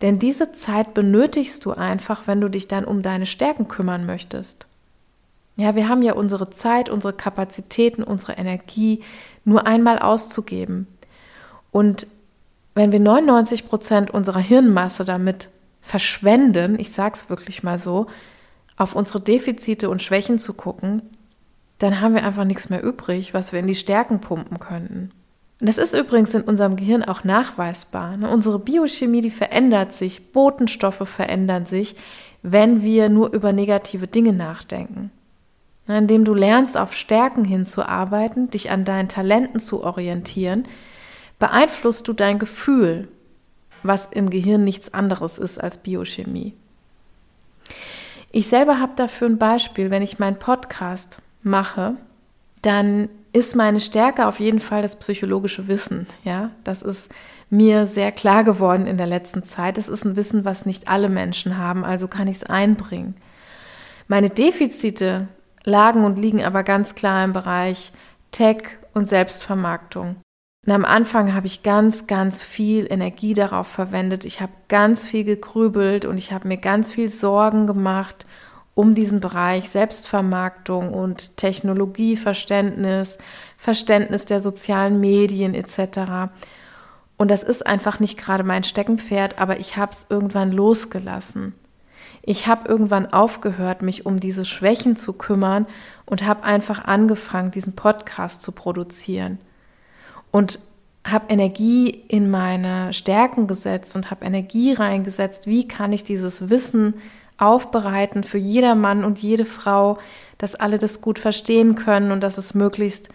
Denn 0.00 0.18
diese 0.18 0.52
Zeit 0.52 0.94
benötigst 0.94 1.64
du 1.64 1.72
einfach, 1.72 2.26
wenn 2.26 2.40
du 2.40 2.48
dich 2.48 2.68
dann 2.68 2.84
um 2.84 3.02
deine 3.02 3.26
Stärken 3.26 3.68
kümmern 3.68 4.06
möchtest. 4.06 4.66
Ja, 5.56 5.74
wir 5.74 5.88
haben 5.88 6.02
ja 6.02 6.14
unsere 6.14 6.48
Zeit, 6.50 6.88
unsere 6.88 7.12
Kapazitäten, 7.12 8.02
unsere 8.02 8.32
Energie 8.32 9.02
nur 9.44 9.66
einmal 9.66 9.98
auszugeben. 9.98 10.86
Und 11.70 12.06
wenn 12.74 12.92
wir 12.92 13.00
99 13.00 13.68
Prozent 13.68 14.10
unserer 14.10 14.40
Hirnmasse 14.40 15.04
damit 15.04 15.50
verschwenden, 15.82 16.78
ich 16.78 16.92
sage 16.92 17.16
es 17.16 17.28
wirklich 17.28 17.62
mal 17.62 17.78
so, 17.78 18.06
auf 18.76 18.94
unsere 18.94 19.20
Defizite 19.20 19.90
und 19.90 20.00
Schwächen 20.00 20.38
zu 20.38 20.54
gucken, 20.54 21.02
dann 21.80 22.00
haben 22.00 22.14
wir 22.14 22.24
einfach 22.24 22.44
nichts 22.44 22.68
mehr 22.68 22.82
übrig, 22.84 23.32
was 23.34 23.52
wir 23.52 23.58
in 23.58 23.66
die 23.66 23.74
Stärken 23.74 24.20
pumpen 24.20 24.58
könnten. 24.58 25.10
Und 25.60 25.68
das 25.68 25.78
ist 25.78 25.94
übrigens 25.94 26.34
in 26.34 26.42
unserem 26.42 26.76
Gehirn 26.76 27.02
auch 27.02 27.24
nachweisbar. 27.24 28.16
Ne? 28.18 28.30
Unsere 28.30 28.58
Biochemie, 28.58 29.22
die 29.22 29.30
verändert 29.30 29.94
sich, 29.94 30.32
Botenstoffe 30.32 31.08
verändern 31.08 31.64
sich, 31.64 31.96
wenn 32.42 32.82
wir 32.82 33.08
nur 33.08 33.32
über 33.32 33.52
negative 33.52 34.06
Dinge 34.06 34.34
nachdenken. 34.34 35.10
Ne? 35.86 35.98
Indem 35.98 36.24
du 36.24 36.34
lernst, 36.34 36.76
auf 36.76 36.94
Stärken 36.94 37.46
hinzuarbeiten, 37.46 38.50
dich 38.50 38.70
an 38.70 38.84
deinen 38.84 39.08
Talenten 39.08 39.58
zu 39.58 39.82
orientieren, 39.82 40.64
beeinflusst 41.38 42.06
du 42.06 42.12
dein 42.12 42.38
Gefühl, 42.38 43.08
was 43.82 44.06
im 44.06 44.28
Gehirn 44.28 44.64
nichts 44.64 44.92
anderes 44.92 45.38
ist 45.38 45.58
als 45.58 45.78
Biochemie. 45.78 46.52
Ich 48.32 48.48
selber 48.48 48.78
habe 48.80 48.92
dafür 48.96 49.28
ein 49.28 49.38
Beispiel, 49.38 49.90
wenn 49.90 50.02
ich 50.02 50.18
meinen 50.18 50.38
Podcast 50.38 51.18
mache, 51.42 51.96
dann 52.62 53.08
ist 53.32 53.54
meine 53.54 53.80
Stärke 53.80 54.26
auf 54.26 54.40
jeden 54.40 54.60
Fall 54.60 54.82
das 54.82 54.96
psychologische 54.96 55.68
Wissen. 55.68 56.06
Ja, 56.24 56.50
das 56.64 56.82
ist 56.82 57.08
mir 57.48 57.86
sehr 57.86 58.12
klar 58.12 58.44
geworden 58.44 58.86
in 58.86 58.96
der 58.96 59.06
letzten 59.06 59.44
Zeit. 59.44 59.78
Es 59.78 59.88
ist 59.88 60.04
ein 60.04 60.16
Wissen, 60.16 60.44
was 60.44 60.66
nicht 60.66 60.88
alle 60.88 61.08
Menschen 61.08 61.56
haben, 61.56 61.84
also 61.84 62.08
kann 62.08 62.28
ich 62.28 62.36
es 62.38 62.44
einbringen. 62.44 63.14
Meine 64.08 64.30
Defizite 64.30 65.28
lagen 65.64 66.04
und 66.04 66.18
liegen 66.18 66.42
aber 66.42 66.62
ganz 66.62 66.94
klar 66.94 67.24
im 67.24 67.32
Bereich 67.32 67.92
Tech 68.32 68.62
und 68.94 69.08
Selbstvermarktung. 69.08 70.16
Und 70.66 70.72
am 70.72 70.84
Anfang 70.84 71.34
habe 71.34 71.46
ich 71.46 71.62
ganz, 71.62 72.06
ganz 72.06 72.42
viel 72.42 72.86
Energie 72.90 73.34
darauf 73.34 73.66
verwendet. 73.66 74.24
Ich 74.24 74.40
habe 74.40 74.52
ganz 74.68 75.06
viel 75.06 75.24
gegrübelt 75.24 76.04
und 76.04 76.18
ich 76.18 76.32
habe 76.32 76.48
mir 76.48 76.58
ganz 76.58 76.92
viel 76.92 77.08
Sorgen 77.08 77.66
gemacht 77.66 78.26
um 78.74 78.94
diesen 78.94 79.20
Bereich 79.20 79.68
Selbstvermarktung 79.70 80.94
und 80.94 81.36
Technologieverständnis, 81.36 83.18
Verständnis 83.56 84.24
der 84.24 84.40
sozialen 84.40 85.00
Medien 85.00 85.54
etc. 85.54 86.32
Und 87.16 87.30
das 87.30 87.42
ist 87.42 87.66
einfach 87.66 88.00
nicht 88.00 88.16
gerade 88.16 88.44
mein 88.44 88.64
Steckenpferd, 88.64 89.38
aber 89.38 89.60
ich 89.60 89.76
habe 89.76 89.92
es 89.92 90.06
irgendwann 90.08 90.52
losgelassen. 90.52 91.54
Ich 92.22 92.46
habe 92.46 92.68
irgendwann 92.68 93.12
aufgehört, 93.12 93.82
mich 93.82 94.06
um 94.06 94.20
diese 94.20 94.44
Schwächen 94.44 94.96
zu 94.96 95.12
kümmern 95.14 95.66
und 96.06 96.24
habe 96.24 96.44
einfach 96.44 96.84
angefangen, 96.84 97.50
diesen 97.50 97.74
Podcast 97.74 98.42
zu 98.42 98.52
produzieren. 98.52 99.38
Und 100.30 100.58
habe 101.04 101.26
Energie 101.32 101.88
in 101.88 102.30
meine 102.30 102.92
Stärken 102.92 103.46
gesetzt 103.46 103.96
und 103.96 104.10
habe 104.10 104.24
Energie 104.24 104.72
reingesetzt, 104.74 105.46
wie 105.46 105.66
kann 105.66 105.92
ich 105.92 106.04
dieses 106.04 106.50
Wissen 106.50 106.94
aufbereiten 107.40 108.24
für 108.24 108.38
jeder 108.38 108.74
Mann 108.74 109.04
und 109.04 109.22
jede 109.22 109.44
Frau, 109.44 109.98
dass 110.38 110.54
alle 110.54 110.78
das 110.78 111.00
gut 111.00 111.18
verstehen 111.18 111.74
können 111.74 112.12
und 112.12 112.22
dass 112.22 112.38
es 112.38 112.54
möglichst 112.54 113.08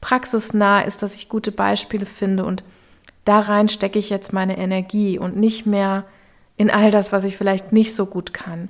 praxisnah 0.00 0.82
ist, 0.82 1.02
dass 1.02 1.14
ich 1.14 1.28
gute 1.28 1.52
Beispiele 1.52 2.06
finde 2.06 2.44
und 2.44 2.64
da 3.24 3.40
rein 3.40 3.68
stecke 3.68 3.98
ich 3.98 4.08
jetzt 4.08 4.32
meine 4.32 4.56
Energie 4.56 5.18
und 5.18 5.36
nicht 5.36 5.66
mehr 5.66 6.04
in 6.56 6.70
all 6.70 6.90
das, 6.90 7.12
was 7.12 7.24
ich 7.24 7.36
vielleicht 7.36 7.72
nicht 7.72 7.94
so 7.94 8.06
gut 8.06 8.32
kann. 8.32 8.68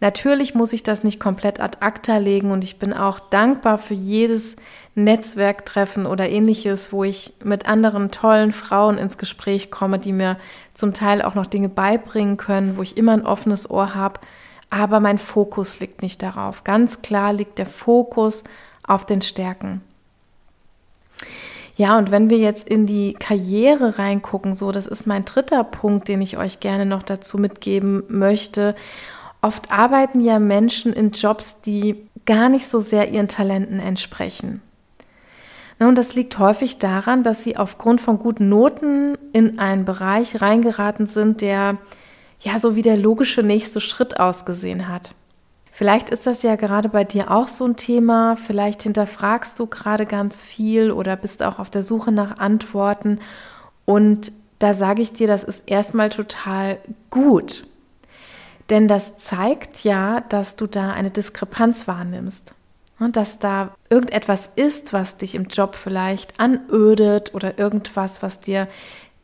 Natürlich 0.00 0.54
muss 0.54 0.74
ich 0.74 0.82
das 0.82 1.04
nicht 1.04 1.18
komplett 1.20 1.58
ad 1.58 1.78
acta 1.80 2.18
legen 2.18 2.50
und 2.50 2.64
ich 2.64 2.78
bin 2.78 2.92
auch 2.92 3.18
dankbar 3.18 3.78
für 3.78 3.94
jedes 3.94 4.56
Netzwerktreffen 4.94 6.04
oder 6.04 6.28
ähnliches, 6.28 6.92
wo 6.92 7.04
ich 7.04 7.32
mit 7.42 7.66
anderen 7.66 8.10
tollen 8.10 8.52
Frauen 8.52 8.98
ins 8.98 9.16
Gespräch 9.16 9.70
komme, 9.70 9.98
die 9.98 10.12
mir 10.12 10.38
zum 10.74 10.92
Teil 10.92 11.22
auch 11.22 11.34
noch 11.34 11.46
Dinge 11.46 11.70
beibringen 11.70 12.36
können, 12.36 12.76
wo 12.76 12.82
ich 12.82 12.96
immer 12.96 13.12
ein 13.12 13.26
offenes 13.26 13.70
Ohr 13.70 13.94
habe. 13.94 14.20
Aber 14.68 15.00
mein 15.00 15.18
Fokus 15.18 15.80
liegt 15.80 16.02
nicht 16.02 16.22
darauf. 16.22 16.64
Ganz 16.64 17.00
klar 17.00 17.32
liegt 17.32 17.58
der 17.58 17.66
Fokus 17.66 18.44
auf 18.82 19.06
den 19.06 19.22
Stärken. 19.22 19.80
Ja, 21.76 21.98
und 21.98 22.10
wenn 22.10 22.30
wir 22.30 22.38
jetzt 22.38 22.66
in 22.66 22.86
die 22.86 23.12
Karriere 23.12 23.98
reingucken, 23.98 24.54
so, 24.54 24.72
das 24.72 24.86
ist 24.86 25.06
mein 25.06 25.26
dritter 25.26 25.62
Punkt, 25.62 26.08
den 26.08 26.22
ich 26.22 26.38
euch 26.38 26.60
gerne 26.60 26.86
noch 26.86 27.02
dazu 27.02 27.36
mitgeben 27.36 28.02
möchte. 28.08 28.74
Oft 29.42 29.70
arbeiten 29.70 30.20
ja 30.20 30.38
Menschen 30.38 30.92
in 30.92 31.10
Jobs, 31.12 31.60
die 31.62 32.08
gar 32.24 32.48
nicht 32.48 32.68
so 32.68 32.80
sehr 32.80 33.10
ihren 33.10 33.28
Talenten 33.28 33.78
entsprechen. 33.78 34.62
Und 35.78 35.96
das 35.98 36.14
liegt 36.14 36.38
häufig 36.38 36.78
daran, 36.78 37.22
dass 37.22 37.42
sie 37.42 37.56
aufgrund 37.56 38.00
von 38.00 38.18
guten 38.18 38.48
Noten 38.48 39.18
in 39.32 39.58
einen 39.58 39.84
Bereich 39.84 40.40
reingeraten 40.40 41.06
sind, 41.06 41.42
der 41.42 41.76
ja 42.40 42.58
so 42.58 42.76
wie 42.76 42.82
der 42.82 42.96
logische 42.96 43.42
nächste 43.42 43.80
Schritt 43.80 44.18
ausgesehen 44.18 44.88
hat. 44.88 45.14
Vielleicht 45.70 46.08
ist 46.08 46.26
das 46.26 46.42
ja 46.42 46.56
gerade 46.56 46.88
bei 46.88 47.04
dir 47.04 47.30
auch 47.30 47.48
so 47.48 47.66
ein 47.66 47.76
Thema, 47.76 48.36
vielleicht 48.36 48.82
hinterfragst 48.82 49.58
du 49.58 49.66
gerade 49.66 50.06
ganz 50.06 50.42
viel 50.42 50.90
oder 50.90 51.16
bist 51.16 51.42
auch 51.42 51.58
auf 51.58 51.68
der 51.68 51.82
Suche 51.82 52.12
nach 52.12 52.38
Antworten 52.38 53.20
und 53.84 54.32
da 54.58 54.72
sage 54.72 55.02
ich 55.02 55.12
dir, 55.12 55.26
das 55.26 55.44
ist 55.44 55.62
erstmal 55.66 56.08
total 56.08 56.78
gut. 57.10 57.66
Denn 58.70 58.88
das 58.88 59.16
zeigt 59.16 59.84
ja, 59.84 60.20
dass 60.22 60.56
du 60.56 60.66
da 60.66 60.92
eine 60.92 61.10
Diskrepanz 61.10 61.86
wahrnimmst. 61.86 62.54
Und 62.98 63.16
dass 63.16 63.38
da 63.38 63.74
irgendetwas 63.90 64.48
ist, 64.56 64.92
was 64.92 65.18
dich 65.18 65.34
im 65.34 65.44
Job 65.48 65.74
vielleicht 65.74 66.40
anödet 66.40 67.34
oder 67.34 67.58
irgendwas, 67.58 68.22
was 68.22 68.40
dir 68.40 68.68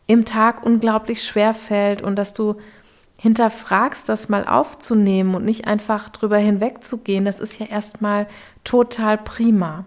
im 0.07 0.25
Tag 0.27 0.65
unglaublich 0.65 1.25
schwer 1.25 1.55
fällt 1.55 2.03
und 2.03 2.17
dass 2.17 2.35
du 2.35 2.57
hinterfragst, 3.17 4.09
das 4.09 4.29
mal 4.29 4.47
aufzunehmen 4.47 5.35
und 5.35 5.45
nicht 5.45 5.67
einfach 5.67 6.09
drüber 6.11 6.37
hinwegzugehen, 6.39 7.25
das 7.25 7.41
ist 7.41 7.59
ja 7.61 7.67
erstmal 7.67 8.27
total 8.65 9.17
prima. 9.17 9.85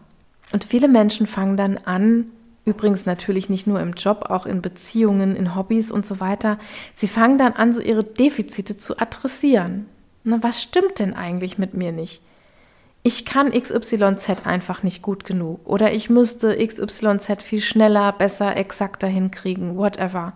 Und 0.52 0.64
viele 0.64 0.88
Menschen 0.88 1.28
fangen 1.28 1.58
dann 1.58 1.78
an, 1.84 2.32
Übrigens 2.66 3.06
natürlich 3.06 3.50
nicht 3.50 3.68
nur 3.68 3.80
im 3.80 3.94
Job, 3.94 4.26
auch 4.30 4.48
in 4.48 4.62
Beziehungen, 4.62 5.36
in 5.36 5.56
Hobbys 5.56 5.92
und 5.92 6.06
so 6.06 6.20
weiter. 6.20 6.58
Sie 6.96 7.08
fangen 7.08 7.38
dann 7.38 7.54
an, 7.54 7.74
so 7.74 7.80
ihre 7.80 8.04
Defizite 8.04 8.78
zu 8.78 8.98
adressieren. 8.98 9.86
Na, 10.24 10.42
was 10.42 10.62
stimmt 10.62 10.98
denn 10.98 11.14
eigentlich 11.14 11.60
mit 11.60 11.76
mir 11.76 11.92
nicht? 11.92 12.22
Ich 13.04 13.24
kann 13.24 13.52
XYZ 13.52 14.48
einfach 14.48 14.82
nicht 14.82 15.04
gut 15.04 15.26
genug 15.26 15.60
oder 15.64 15.94
ich 15.94 16.10
müsste 16.10 16.58
XYZ 16.58 17.44
viel 17.44 17.62
schneller, 17.62 18.12
besser, 18.12 18.58
exakter 18.58 19.06
hinkriegen, 19.06 19.78
whatever. 19.78 20.34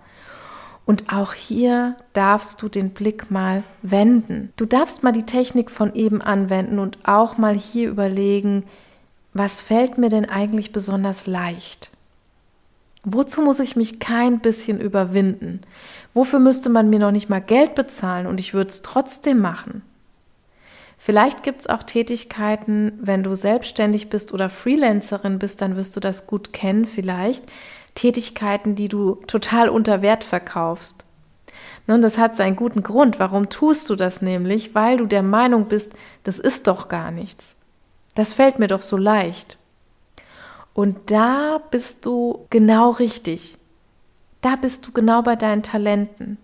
Und 0.85 1.11
auch 1.11 1.33
hier 1.33 1.97
darfst 2.13 2.61
du 2.61 2.69
den 2.69 2.91
Blick 2.91 3.31
mal 3.31 3.63
wenden. 3.81 4.53
Du 4.55 4.65
darfst 4.65 5.01
mal 5.01 5.11
die 5.11 5.25
Technik 5.25 5.71
von 5.71 5.95
eben 5.95 6.21
anwenden 6.21 6.77
und 6.77 6.99
auch 7.03 7.39
mal 7.39 7.55
hier 7.55 7.89
überlegen, 7.89 8.65
was 9.33 9.61
fällt 9.61 9.97
mir 9.97 10.09
denn 10.09 10.25
eigentlich 10.25 10.71
besonders 10.71 11.25
leicht? 11.25 11.89
Wozu 13.11 13.41
muss 13.41 13.59
ich 13.59 13.75
mich 13.75 13.99
kein 13.99 14.39
bisschen 14.39 14.79
überwinden? 14.79 15.61
Wofür 16.13 16.39
müsste 16.39 16.69
man 16.69 16.89
mir 16.89 16.99
noch 16.99 17.11
nicht 17.11 17.29
mal 17.29 17.41
Geld 17.41 17.73
bezahlen 17.75 18.27
und 18.27 18.39
ich 18.39 18.53
würde 18.53 18.69
es 18.69 18.81
trotzdem 18.81 19.39
machen? 19.39 19.81
Vielleicht 20.97 21.43
gibt 21.43 21.61
es 21.61 21.67
auch 21.67 21.83
Tätigkeiten, 21.83 22.99
wenn 23.01 23.23
du 23.23 23.33
selbstständig 23.33 24.09
bist 24.09 24.33
oder 24.33 24.49
Freelancerin 24.49 25.39
bist, 25.39 25.61
dann 25.61 25.75
wirst 25.75 25.95
du 25.95 25.99
das 25.99 26.27
gut 26.27 26.51
kennen 26.51 26.85
vielleicht. 26.85 27.43
Tätigkeiten, 27.95 28.75
die 28.75 28.89
du 28.89 29.15
total 29.25 29.69
unter 29.69 30.01
Wert 30.01 30.23
verkaufst. 30.23 31.05
Nun, 31.87 32.01
das 32.01 32.17
hat 32.17 32.35
seinen 32.35 32.55
guten 32.55 32.83
Grund. 32.83 33.17
Warum 33.17 33.49
tust 33.49 33.89
du 33.89 33.95
das 33.95 34.21
nämlich? 34.21 34.75
Weil 34.75 34.97
du 34.97 35.05
der 35.05 35.23
Meinung 35.23 35.65
bist, 35.65 35.93
das 36.23 36.37
ist 36.37 36.67
doch 36.67 36.89
gar 36.89 37.11
nichts. 37.11 37.55
Das 38.13 38.33
fällt 38.33 38.59
mir 38.59 38.67
doch 38.67 38.81
so 38.81 38.97
leicht. 38.97 39.58
Und 40.79 41.11
da 41.11 41.59
bist 41.71 42.05
du 42.05 42.45
genau 42.49 42.91
richtig. 42.91 43.57
Da 44.39 44.55
bist 44.55 44.87
du 44.87 44.93
genau 44.93 45.21
bei 45.23 45.35
deinen 45.35 45.61
Talenten. 45.61 46.37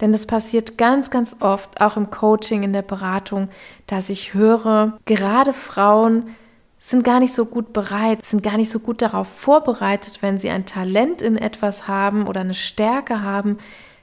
Denn 0.00 0.12
es 0.12 0.26
passiert 0.26 0.76
ganz, 0.78 1.10
ganz 1.10 1.36
oft, 1.38 1.80
auch 1.80 1.96
im 1.96 2.10
Coaching, 2.10 2.64
in 2.64 2.72
der 2.72 2.82
Beratung, 2.82 3.50
dass 3.86 4.10
ich 4.10 4.34
höre, 4.34 4.98
gerade 5.04 5.52
Frauen 5.52 6.34
sind 6.80 7.04
gar 7.04 7.20
nicht 7.20 7.36
so 7.36 7.46
gut 7.46 7.72
bereit, 7.72 8.26
sind 8.26 8.42
gar 8.42 8.56
nicht 8.56 8.72
so 8.72 8.80
gut 8.80 9.00
darauf 9.00 9.28
vorbereitet, 9.28 10.22
wenn 10.22 10.40
sie 10.40 10.50
ein 10.50 10.66
Talent 10.66 11.22
in 11.22 11.36
etwas 11.36 11.86
haben 11.86 12.26
oder 12.26 12.40
eine 12.40 12.54
Stärke 12.54 13.22
haben, 13.22 13.58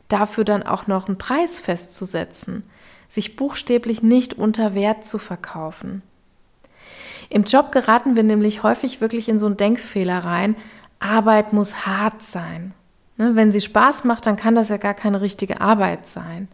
dafür 0.07 0.45
dann 0.45 0.63
auch 0.63 0.87
noch 0.87 1.09
einen 1.09 1.17
Preis 1.17 1.59
festzusetzen, 1.59 2.63
sich 3.09 3.35
buchstäblich 3.35 4.03
nicht 4.03 4.35
unter 4.35 4.73
Wert 4.73 5.03
zu 5.03 5.17
verkaufen. 5.17 6.01
Im 7.29 7.43
Job 7.43 7.71
geraten 7.71 8.15
wir 8.15 8.23
nämlich 8.23 8.63
häufig 8.63 9.01
wirklich 9.01 9.29
in 9.29 9.39
so 9.39 9.45
einen 9.45 9.57
Denkfehler 9.57 10.19
rein. 10.19 10.55
Arbeit 10.99 11.53
muss 11.53 11.85
hart 11.85 12.23
sein. 12.23 12.73
Ne, 13.17 13.35
wenn 13.35 13.51
sie 13.51 13.61
Spaß 13.61 14.03
macht, 14.03 14.25
dann 14.25 14.37
kann 14.37 14.55
das 14.55 14.69
ja 14.69 14.77
gar 14.77 14.93
keine 14.93 15.21
richtige 15.21 15.61
Arbeit 15.61 16.07
sein. 16.07 16.47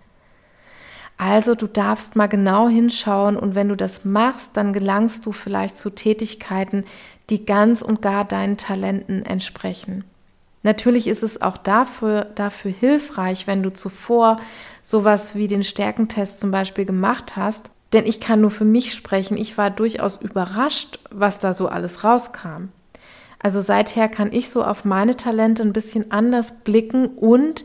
Also 1.18 1.56
du 1.56 1.68
darfst 1.68 2.16
mal 2.16 2.28
genau 2.28 2.68
hinschauen 2.68 3.38
und 3.38 3.56
wenn 3.56 3.70
du 3.70 3.76
das 3.76 4.04
machst, 4.04 4.58
dann 4.58 4.74
gelangst 4.74 5.26
du 5.26 5.32
vielleicht 5.32 5.78
zu 5.78 5.90
Tätigkeiten, 5.90 6.84
die 7.30 7.46
ganz 7.46 7.82
und 7.82 8.02
gar 8.02 8.26
deinen 8.26 8.58
Talenten 8.58 9.26
entsprechen. 9.26 10.04
Natürlich 10.64 11.08
ist 11.08 11.24
es 11.24 11.42
auch 11.42 11.58
dafür, 11.58 12.26
dafür 12.36 12.72
hilfreich, 12.72 13.48
wenn 13.48 13.64
du 13.64 13.72
zuvor 13.72 14.40
sowas 14.82 15.36
wie 15.36 15.48
den 15.48 15.64
Stärkentest 15.64 16.40
zum 16.40 16.52
Beispiel 16.52 16.86
gemacht 16.86 17.36
hast, 17.36 17.70
denn 17.94 18.06
ich 18.06 18.20
kann 18.20 18.42
nur 18.42 18.52
für 18.52 18.66
mich 18.66 18.94
sprechen. 18.94 19.38
Ich 19.38 19.58
war 19.58 19.70
durchaus 19.70 20.22
überrascht, 20.22 21.00
was 21.10 21.40
da 21.40 21.54
so 21.54 21.68
alles 21.68 22.04
rauskam. 22.04 22.70
Also 23.40 23.62
seither 23.62 24.08
kann 24.08 24.34
ich 24.34 24.50
so 24.50 24.64
auf 24.64 24.86
meine 24.86 25.16
Talente 25.18 25.62
ein 25.62 25.74
bisschen 25.74 26.12
anders 26.12 26.52
blicken 26.64 27.08
und 27.08 27.64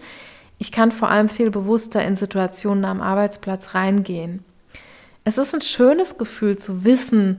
ich 0.59 0.73
kann 0.73 0.93
vor 0.93 1.11
allem 1.11 1.31
viel 1.31 1.51
bewusster 1.51 2.05
in 2.05 2.17
Situationen 2.17 2.85
am 2.85 3.01
Arbeitsplatz 3.01 3.75
reingehen. 3.75 4.45
Es 5.25 5.39
ist 5.39 5.55
ein 5.55 5.63
schönes 5.63 6.19
Gefühl 6.19 6.59
zu 6.59 6.85
wissen, 6.85 7.39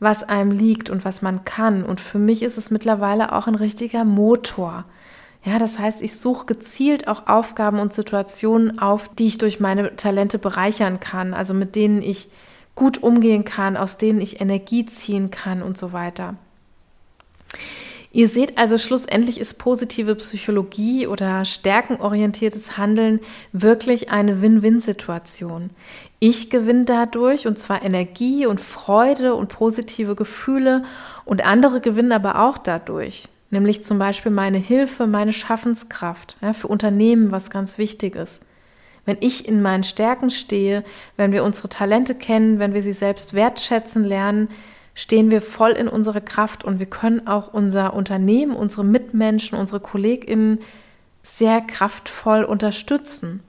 was 0.00 0.22
einem 0.22 0.50
liegt 0.50 0.90
und 0.90 1.04
was 1.04 1.22
man 1.22 1.44
kann. 1.44 1.84
Und 1.84 2.00
für 2.00 2.18
mich 2.18 2.42
ist 2.42 2.58
es 2.58 2.70
mittlerweile 2.70 3.32
auch 3.32 3.46
ein 3.46 3.54
richtiger 3.54 4.04
Motor. 4.04 4.84
Ja, 5.44 5.58
das 5.58 5.78
heißt, 5.78 6.02
ich 6.02 6.16
suche 6.18 6.46
gezielt 6.46 7.08
auch 7.08 7.26
Aufgaben 7.26 7.80
und 7.80 7.92
Situationen 7.92 8.78
auf, 8.78 9.08
die 9.08 9.26
ich 9.26 9.38
durch 9.38 9.58
meine 9.58 9.96
Talente 9.96 10.38
bereichern 10.38 11.00
kann, 11.00 11.34
also 11.34 11.52
mit 11.52 11.74
denen 11.74 12.00
ich 12.00 12.28
gut 12.76 13.02
umgehen 13.02 13.44
kann, 13.44 13.76
aus 13.76 13.98
denen 13.98 14.20
ich 14.20 14.40
Energie 14.40 14.86
ziehen 14.86 15.30
kann 15.30 15.62
und 15.62 15.76
so 15.76 15.92
weiter. 15.92 16.36
Ihr 18.14 18.28
seht 18.28 18.58
also, 18.58 18.76
schlussendlich 18.76 19.40
ist 19.40 19.54
positive 19.58 20.14
Psychologie 20.16 21.06
oder 21.06 21.44
stärkenorientiertes 21.46 22.76
Handeln 22.76 23.20
wirklich 23.52 24.10
eine 24.10 24.42
Win-Win-Situation. 24.42 25.70
Ich 26.18 26.50
gewinne 26.50 26.84
dadurch 26.84 27.46
und 27.46 27.58
zwar 27.58 27.82
Energie 27.82 28.46
und 28.46 28.60
Freude 28.60 29.34
und 29.34 29.48
positive 29.48 30.14
Gefühle 30.14 30.84
und 31.24 31.44
andere 31.44 31.80
gewinnen 31.80 32.12
aber 32.12 32.46
auch 32.46 32.58
dadurch 32.58 33.28
nämlich 33.52 33.84
zum 33.84 33.98
Beispiel 33.98 34.32
meine 34.32 34.58
Hilfe, 34.58 35.06
meine 35.06 35.32
Schaffenskraft 35.32 36.36
ja, 36.40 36.52
für 36.52 36.68
Unternehmen, 36.68 37.30
was 37.30 37.50
ganz 37.50 37.78
wichtig 37.78 38.16
ist. 38.16 38.40
Wenn 39.04 39.18
ich 39.20 39.48
in 39.48 39.62
meinen 39.62 39.84
Stärken 39.84 40.30
stehe, 40.30 40.84
wenn 41.16 41.32
wir 41.32 41.44
unsere 41.44 41.68
Talente 41.68 42.14
kennen, 42.14 42.58
wenn 42.58 42.74
wir 42.74 42.82
sie 42.82 42.92
selbst 42.92 43.34
wertschätzen 43.34 44.04
lernen, 44.04 44.48
stehen 44.94 45.30
wir 45.30 45.42
voll 45.42 45.72
in 45.72 45.88
unserer 45.88 46.20
Kraft 46.20 46.64
und 46.64 46.78
wir 46.78 46.86
können 46.86 47.26
auch 47.26 47.52
unser 47.52 47.94
Unternehmen, 47.94 48.54
unsere 48.54 48.84
Mitmenschen, 48.84 49.58
unsere 49.58 49.80
KollegInnen 49.80 50.60
sehr 51.22 51.60
kraftvoll 51.60 52.44
unterstützen. 52.44 53.42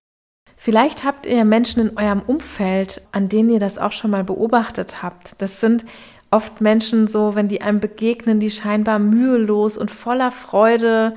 Vielleicht 0.56 1.04
habt 1.04 1.26
ihr 1.26 1.44
Menschen 1.44 1.89
in 1.89 1.98
eurem 1.98 2.22
Umfeld, 2.22 3.02
an 3.12 3.28
denen 3.28 3.50
ihr 3.50 3.60
das 3.60 3.78
auch 3.78 3.92
schon 3.92 4.12
mal 4.12 4.24
beobachtet 4.24 5.04
habt. 5.04 5.34
Das 5.39 5.60
sind 5.60 5.84
oft 6.34 6.62
Menschen 6.62 7.08
so, 7.08 7.36
wenn 7.36 7.48
die 7.48 7.62
einem 7.62 7.80
begegnen, 7.80 8.39
die 8.39 8.50
scheinbar 8.50 9.00
mühelos 9.00 9.78
und 9.78 9.91
voller 9.91 10.32
Freude 10.32 11.15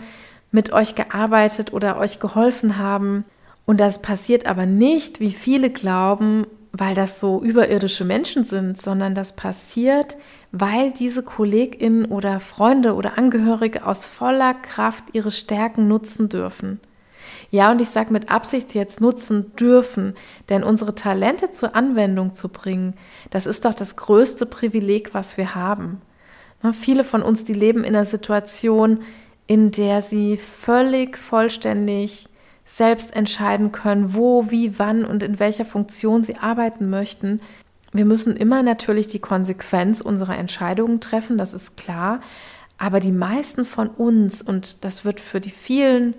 mit 0.53 0.73
euch 0.73 0.95
gearbeitet 0.95 1.73
oder 1.73 1.99
euch 1.99 2.21
geholfen 2.21 2.77
haben. 2.77 3.25
Und 3.65 3.81
das 3.81 4.03
passiert 4.03 4.47
aber 4.47 4.67
nicht, 4.67 5.19
wie 5.19 5.33
viele 5.33 5.71
glauben, 5.71 6.47
weil 6.73 6.95
das 6.95 7.19
so 7.19 7.43
überirdische 7.43 8.05
Menschen 8.05 8.45
sind, 8.45 8.77
sondern 8.77 9.15
das 9.15 9.35
passiert, 9.35 10.17
weil 10.53 10.91
diese 10.93 11.23
KollegInnen 11.23 12.05
oder 12.05 12.39
Freunde 12.39 12.95
oder 12.95 13.17
Angehörige 13.17 13.87
aus 13.87 14.07
voller 14.07 14.55
Kraft 14.55 15.05
ihre 15.13 15.31
Stärken 15.31 15.89
nutzen 15.89 16.29
dürfen. 16.29 16.81
Ja, 17.57 17.71
und 17.71 17.81
ich 17.81 17.89
sage 17.89 18.13
mit 18.13 18.31
Absicht 18.31 18.75
jetzt 18.75 19.01
nutzen 19.01 19.57
dürfen, 19.57 20.13
denn 20.51 20.63
unsere 20.63 20.95
Talente 20.95 21.53
zur 21.53 21.75
Anwendung 21.75 22.35
zu 22.35 22.51
bringen, 22.51 22.93
das 23.31 23.47
ist 23.47 23.65
doch 23.65 23.73
das 23.73 23.97
größte 23.97 24.45
Privileg, 24.45 25.15
was 25.15 25.39
wir 25.39 25.55
haben. 25.55 26.03
Na, 26.63 26.75
viele 26.75 27.03
von 27.03 27.23
uns, 27.23 27.45
die 27.45 27.55
leben 27.55 27.83
in 27.83 27.97
einer 27.97 28.05
Situation, 28.05 29.05
in 29.47 29.71
der 29.71 30.03
sie 30.03 30.37
völlig 30.37 31.17
vollständig 31.17 32.29
selbst 32.67 33.17
entscheiden 33.17 33.73
können, 33.73 34.13
wo, 34.13 34.51
wie, 34.51 34.79
wann 34.79 35.07
und 35.07 35.23
in 35.23 35.41
welcher 35.41 35.65
Funktion 35.65 36.25
sie 36.25 36.37
arbeiten 36.37 36.91
möchten. 36.91 37.41
Wir 37.91 38.05
müssen 38.05 38.37
immer 38.37 38.63
natürlich 38.63 39.09
die 39.09 39.19
Konsequenz 39.19 40.03
unserer 40.03 40.37
Entscheidungen 40.37 41.01
treffen, 41.01 41.39
das 41.39 41.55
ist 41.55 41.79
klar. 41.79 42.21
Aber 42.77 43.01
die 43.01 43.13
meisten 43.13 43.65
von 43.65 43.89
uns, 43.89 44.43
und 44.43 44.85
das 44.85 45.07
wird 45.07 45.21
für 45.21 45.41
die 45.41 45.49
vielen 45.49 46.13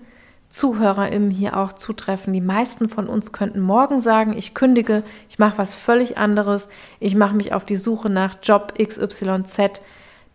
ZuhörerInnen 0.49 1.29
hier 1.29 1.57
auch 1.57 1.73
zutreffen. 1.73 2.33
Die 2.33 2.41
meisten 2.41 2.89
von 2.89 3.07
uns 3.07 3.33
könnten 3.33 3.59
morgen 3.59 3.99
sagen, 3.99 4.37
ich 4.37 4.53
kündige, 4.53 5.03
ich 5.29 5.39
mache 5.39 5.57
was 5.57 5.73
völlig 5.73 6.17
anderes, 6.17 6.69
ich 6.99 7.15
mache 7.15 7.35
mich 7.35 7.53
auf 7.53 7.65
die 7.65 7.75
Suche 7.75 8.09
nach 8.09 8.35
Job 8.41 8.73
XYZ. 8.77 9.81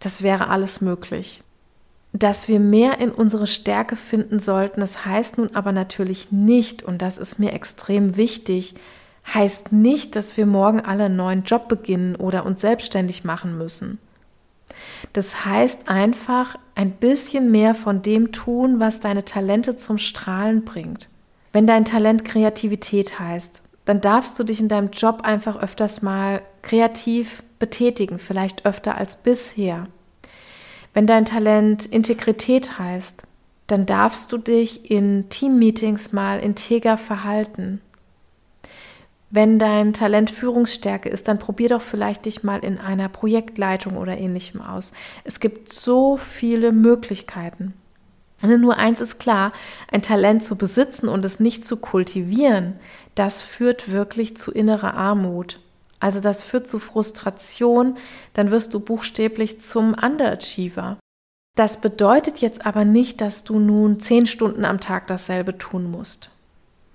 Das 0.01 0.22
wäre 0.22 0.48
alles 0.48 0.81
möglich. 0.81 1.42
Dass 2.12 2.46
wir 2.46 2.61
mehr 2.61 2.98
in 2.98 3.11
unsere 3.11 3.46
Stärke 3.46 3.96
finden 3.96 4.38
sollten, 4.38 4.81
das 4.81 5.07
heißt 5.07 5.38
nun 5.38 5.55
aber 5.55 5.72
natürlich 5.72 6.31
nicht, 6.31 6.83
und 6.83 7.01
das 7.01 7.16
ist 7.16 7.38
mir 7.38 7.53
extrem 7.53 8.16
wichtig, 8.16 8.75
heißt 9.33 9.72
nicht, 9.72 10.14
dass 10.14 10.37
wir 10.37 10.44
morgen 10.44 10.81
alle 10.81 11.05
einen 11.05 11.16
neuen 11.16 11.44
Job 11.44 11.68
beginnen 11.68 12.16
oder 12.16 12.44
uns 12.44 12.61
selbstständig 12.61 13.25
machen 13.25 13.57
müssen. 13.57 13.98
Das 15.12 15.44
heißt 15.44 15.88
einfach 15.88 16.57
ein 16.75 16.92
bisschen 16.92 17.51
mehr 17.51 17.75
von 17.75 18.03
dem 18.03 18.33
tun, 18.33 18.81
was 18.81 19.01
deine 19.01 19.25
Talente 19.25 19.77
zum 19.77 19.98
Strahlen 19.98 20.64
bringt. 20.64 21.09
Wenn 21.53 21.66
dein 21.66 21.85
Talent 21.85 22.25
Kreativität 22.25 23.18
heißt, 23.18 23.61
dann 23.85 24.01
darfst 24.01 24.38
du 24.38 24.44
dich 24.44 24.61
in 24.61 24.68
deinem 24.68 24.90
Job 24.90 25.22
einfach 25.22 25.57
öfters 25.57 26.03
mal 26.03 26.42
kreativ 26.62 27.42
betätigen, 27.59 28.18
vielleicht 28.18 28.64
öfter 28.64 28.96
als 28.96 29.16
bisher. 29.16 29.88
Wenn 30.94 31.07
dein 31.07 31.25
Talent 31.25 31.87
Integrität 31.87 32.79
heißt, 32.79 33.22
dann 33.66 33.87
darfst 33.87 34.31
du 34.33 34.38
dich 34.38 34.90
in 34.90 35.29
Teammeetings 35.31 36.12
mal 36.12 36.40
integer 36.40 36.96
verhalten. 36.96 37.81
Wenn 39.35 39.59
dein 39.59 39.95
Talent 39.95 40.31
Führungsstärke 40.31 41.09
ist, 41.09 41.27
dann 41.27 41.38
probier 41.38 41.71
doch 41.71 41.81
vielleicht 41.81 42.27
dich 42.27 42.42
mal 42.42 42.62
in 42.62 42.77
einer 42.79 43.09
Projektleitung 43.09 43.97
oder 43.97 44.18
ähnlichem 44.18 44.61
aus. 44.61 44.92
Es 45.25 45.40
gibt 45.40 45.73
so 45.73 46.18
viele 46.18 46.71
Möglichkeiten. 46.71 47.73
Nur 48.42 48.77
eins 48.77 49.01
ist 49.01 49.18
klar, 49.18 49.53
ein 49.90 50.03
Talent 50.03 50.45
zu 50.45 50.57
besitzen 50.57 51.09
und 51.09 51.25
es 51.25 51.40
nicht 51.40 51.64
zu 51.64 51.79
kultivieren, 51.79 52.75
das 53.14 53.42
führt 53.42 53.90
wirklich 53.90 54.37
zu 54.37 54.53
innerer 54.53 54.92
Armut. 54.92 55.61
Also 55.99 56.21
das 56.21 56.45
führt 56.45 56.68
zu 56.68 56.79
Frustration, 56.79 57.97
dann 58.35 58.51
wirst 58.51 58.75
du 58.75 58.81
buchstäblich 58.81 59.62
zum 59.62 59.95
Underachiever. 59.95 60.99
Das 61.57 61.81
bedeutet 61.81 62.40
jetzt 62.40 62.66
aber 62.66 62.85
nicht, 62.85 63.23
dass 63.23 63.45
du 63.45 63.59
nun 63.59 63.99
zehn 63.99 64.27
Stunden 64.27 64.66
am 64.66 64.79
Tag 64.79 65.07
dasselbe 65.07 65.57
tun 65.57 65.90
musst. 65.90 66.29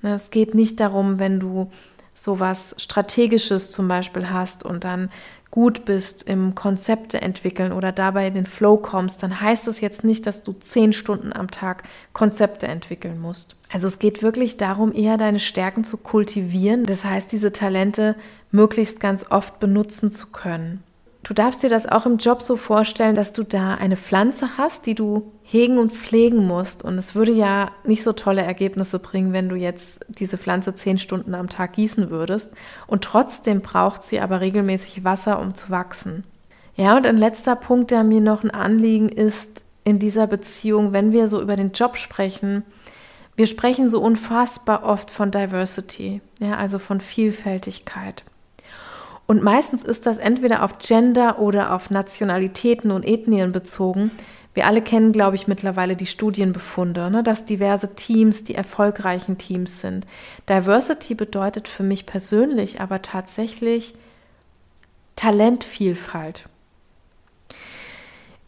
Es 0.03 0.29
geht 0.29 0.53
nicht 0.53 0.79
darum, 0.79 1.17
wenn 1.17 1.39
du 1.39 1.71
sowas 2.17 2.73
Strategisches 2.77 3.71
zum 3.71 3.87
Beispiel 3.87 4.29
hast 4.29 4.65
und 4.65 4.83
dann 4.83 5.09
gut 5.51 5.85
bist 5.85 6.23
im 6.23 6.55
Konzepte 6.55 7.21
entwickeln 7.21 7.71
oder 7.71 7.91
dabei 7.91 8.27
in 8.27 8.33
den 8.33 8.45
Flow 8.45 8.77
kommst, 8.77 9.23
dann 9.23 9.39
heißt 9.39 9.67
es 9.67 9.79
jetzt 9.79 10.03
nicht, 10.03 10.25
dass 10.25 10.43
du 10.43 10.51
zehn 10.53 10.91
Stunden 10.91 11.31
am 11.31 11.49
Tag 11.49 11.83
Konzepte 12.11 12.67
entwickeln 12.67 13.19
musst. 13.19 13.55
Also 13.71 13.87
es 13.87 13.99
geht 13.99 14.21
wirklich 14.21 14.57
darum, 14.57 14.93
eher 14.93 15.17
deine 15.17 15.39
Stärken 15.39 15.83
zu 15.83 15.97
kultivieren. 15.97 16.85
Das 16.85 17.05
heißt, 17.05 17.31
diese 17.31 17.53
Talente 17.53 18.15
möglichst 18.51 18.99
ganz 18.99 19.25
oft 19.29 19.59
benutzen 19.59 20.11
zu 20.11 20.27
können. 20.31 20.83
Du 21.23 21.33
darfst 21.33 21.63
dir 21.63 21.69
das 21.69 21.85
auch 21.85 22.05
im 22.05 22.17
Job 22.17 22.41
so 22.41 22.55
vorstellen, 22.55 23.15
dass 23.15 23.33
du 23.33 23.43
da 23.43 23.75
eine 23.75 23.97
Pflanze 23.97 24.57
hast, 24.57 24.85
die 24.85 24.95
du 24.95 25.31
hegen 25.49 25.77
und 25.77 25.93
pflegen 25.93 26.45
musst. 26.45 26.83
Und 26.83 26.97
es 26.97 27.15
würde 27.15 27.31
ja 27.31 27.71
nicht 27.85 28.03
so 28.03 28.11
tolle 28.11 28.41
Ergebnisse 28.41 28.99
bringen, 28.99 29.31
wenn 29.31 29.47
du 29.47 29.55
jetzt 29.55 30.05
diese 30.09 30.37
Pflanze 30.37 30.75
zehn 30.75 30.97
Stunden 30.97 31.33
am 31.33 31.47
Tag 31.47 31.73
gießen 31.73 32.09
würdest. 32.09 32.51
Und 32.85 33.05
trotzdem 33.05 33.61
braucht 33.61 34.03
sie 34.03 34.19
aber 34.19 34.41
regelmäßig 34.41 35.05
Wasser, 35.05 35.39
um 35.39 35.55
zu 35.55 35.69
wachsen. 35.69 36.25
Ja, 36.75 36.97
und 36.97 37.07
ein 37.07 37.17
letzter 37.17 37.55
Punkt, 37.55 37.91
der 37.91 38.03
mir 38.03 38.19
noch 38.19 38.43
ein 38.43 38.51
Anliegen 38.51 39.07
ist 39.07 39.61
in 39.85 39.99
dieser 39.99 40.27
Beziehung, 40.27 40.91
wenn 40.91 41.13
wir 41.13 41.29
so 41.29 41.41
über 41.41 41.55
den 41.55 41.71
Job 41.71 41.95
sprechen, 41.95 42.63
wir 43.37 43.47
sprechen 43.47 43.89
so 43.89 44.01
unfassbar 44.01 44.83
oft 44.83 45.11
von 45.11 45.31
Diversity, 45.31 46.21
ja, 46.41 46.57
also 46.57 46.77
von 46.77 46.99
Vielfältigkeit. 46.99 48.23
Und 49.27 49.43
meistens 49.43 49.83
ist 49.83 50.05
das 50.05 50.17
entweder 50.17 50.63
auf 50.63 50.79
Gender 50.79 51.39
oder 51.39 51.73
auf 51.73 51.89
Nationalitäten 51.89 52.91
und 52.91 53.05
Ethnien 53.05 53.51
bezogen. 53.51 54.11
Wir 54.57 54.65
alle 54.65 54.81
kennen, 54.81 55.11
glaube 55.11 55.35
ich, 55.35 55.47
mittlerweile 55.47 55.95
die 55.95 56.07
Studienbefunde, 56.07 57.11
ne, 57.11 57.21
dass 57.21 57.45
diverse 57.45 57.93
Teams 57.93 58.43
die 58.43 58.55
erfolgreichen 58.55 59.37
Teams 59.37 59.81
sind. 59.81 60.07
Diversity 60.49 61.13
bedeutet 61.13 61.67
für 61.67 61.83
mich 61.83 62.07
persönlich 62.07 62.81
aber 62.81 63.03
tatsächlich 63.03 63.93
Talentvielfalt. 65.15 66.49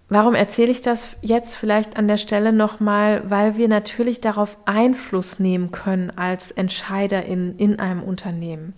Warum 0.10 0.34
erzähle 0.34 0.72
ich 0.72 0.82
das 0.82 1.15
jetzt 1.22 1.56
vielleicht 1.56 1.95
an 1.95 2.08
der 2.08 2.17
Stelle 2.17 2.54
nochmal? 2.54 3.30
Weil 3.30 3.58
wir 3.58 3.67
natürlich 3.67 4.19
darauf 4.19 4.58
Einfluss 4.65 5.38
nehmen 5.38 5.69
können 5.69 6.12
als 6.15 6.50
Entscheider 6.50 7.24
in, 7.26 7.56
in 7.60 7.78
einem 7.78 8.02
Unternehmen. 8.02 8.74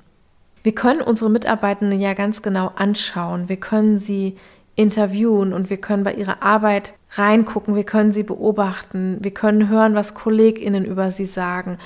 Wir 0.64 0.76
können 0.76 1.00
unsere 1.00 1.30
Mitarbeitenden 1.30 2.02
ja 2.02 2.14
ganz 2.14 2.42
genau 2.42 2.74
anschauen. 2.76 3.48
Wir 3.48 3.56
können 3.56 4.00
sie 4.00 4.36
interviewen 4.82 5.54
und 5.54 5.70
wir 5.70 5.78
können 5.78 6.04
bei 6.04 6.14
ihrer 6.14 6.42
Arbeit 6.42 6.94
reingucken, 7.12 7.76
wir 7.76 7.84
können 7.84 8.12
sie 8.12 8.24
beobachten, 8.24 9.18
wir 9.22 9.32
können 9.32 9.70
hören, 9.70 9.96
was 9.96 10.14
Kolleginnen 10.14 10.86
über 10.86 11.12
sie 11.12 11.26
sagen. 11.26 11.78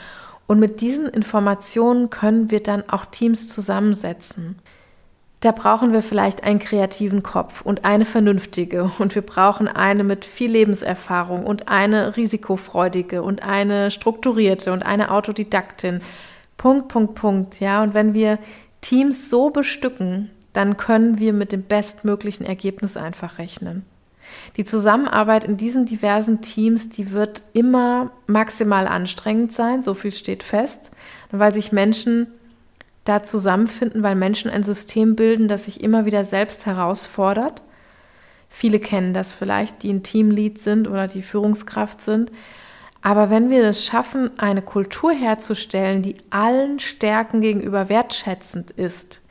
Und 0.47 0.59
mit 0.59 0.81
diesen 0.81 1.07
Informationen 1.07 2.09
können 2.09 2.51
wir 2.51 2.61
dann 2.61 2.83
auch 2.87 3.05
Teams 3.05 3.49
zusammensetzen. 3.49 4.59
Da 5.41 5.51
brauchen 5.51 5.91
wir 5.91 6.01
vielleicht 6.01 6.43
einen 6.43 6.59
kreativen 6.59 7.21
Kopf 7.21 7.61
und 7.61 7.85
eine 7.85 8.05
vernünftige 8.05 8.91
und 8.99 9.13
wir 9.13 9.21
brauchen 9.21 9.67
eine 9.67 10.03
mit 10.03 10.25
viel 10.25 10.51
Lebenserfahrung 10.51 11.45
und 11.45 11.67
eine 11.67 12.15
risikofreudige 12.15 13.21
und 13.21 13.43
eine 13.43 13.91
strukturierte 13.91 14.71
und 14.71 14.83
eine 14.83 15.11
Autodidaktin. 15.11 16.01
Punkt, 16.57 16.87
Punkt, 16.87 17.15
Punkt. 17.15 17.59
Ja, 17.59 17.83
und 17.83 17.93
wenn 17.93 18.13
wir 18.13 18.39
Teams 18.81 19.29
so 19.29 19.49
bestücken, 19.49 20.29
dann 20.55 20.77
können 20.77 21.19
wir 21.19 21.33
mit 21.33 21.51
dem 21.51 21.63
bestmöglichen 21.63 22.45
Ergebnis 22.45 22.97
einfach 22.97 23.37
rechnen. 23.37 23.85
Die 24.57 24.65
Zusammenarbeit 24.65 25.45
in 25.45 25.57
diesen 25.57 25.85
diversen 25.85 26.41
Teams, 26.41 26.89
die 26.89 27.11
wird 27.11 27.43
immer 27.53 28.11
maximal 28.27 28.87
anstrengend 28.87 29.53
sein, 29.53 29.83
so 29.83 29.93
viel 29.93 30.11
steht 30.11 30.43
fest, 30.43 30.91
weil 31.31 31.53
sich 31.53 31.71
Menschen 31.71 32.27
da 33.03 33.23
zusammenfinden, 33.23 34.01
weil 34.01 34.15
Menschen 34.15 34.49
ein 34.49 34.63
System 34.63 35.15
bilden, 35.15 35.47
das 35.47 35.65
sich 35.65 35.81
immer 35.81 36.05
wieder 36.05 36.25
selbst 36.25 36.65
herausfordert. 36.65 37.61
Viele 38.49 38.79
kennen 38.79 39.13
das 39.13 39.33
vielleicht, 39.33 39.83
die 39.83 39.91
ein 39.91 40.03
Teamlead 40.03 40.57
sind 40.57 40.87
oder 40.87 41.07
die 41.07 41.21
Führungskraft 41.21 42.01
sind. 42.01 42.31
Aber 43.01 43.29
wenn 43.29 43.51
wir 43.51 43.63
es 43.63 43.85
schaffen, 43.85 44.31
eine 44.39 44.63
Kultur 44.63 45.11
herzustellen, 45.11 46.01
die 46.01 46.15
allen 46.31 46.79
Stärken 46.79 47.41
gegenüber 47.41 47.89
wertschätzend 47.89 48.71
ist, 48.71 49.21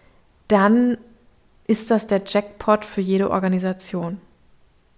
dann 0.46 0.98
ist 1.66 1.90
das 1.90 2.07
der 2.07 2.22
Jackpot 2.27 2.85
für 2.85 3.00
jede 3.00 3.31
Organisation. 3.31 4.20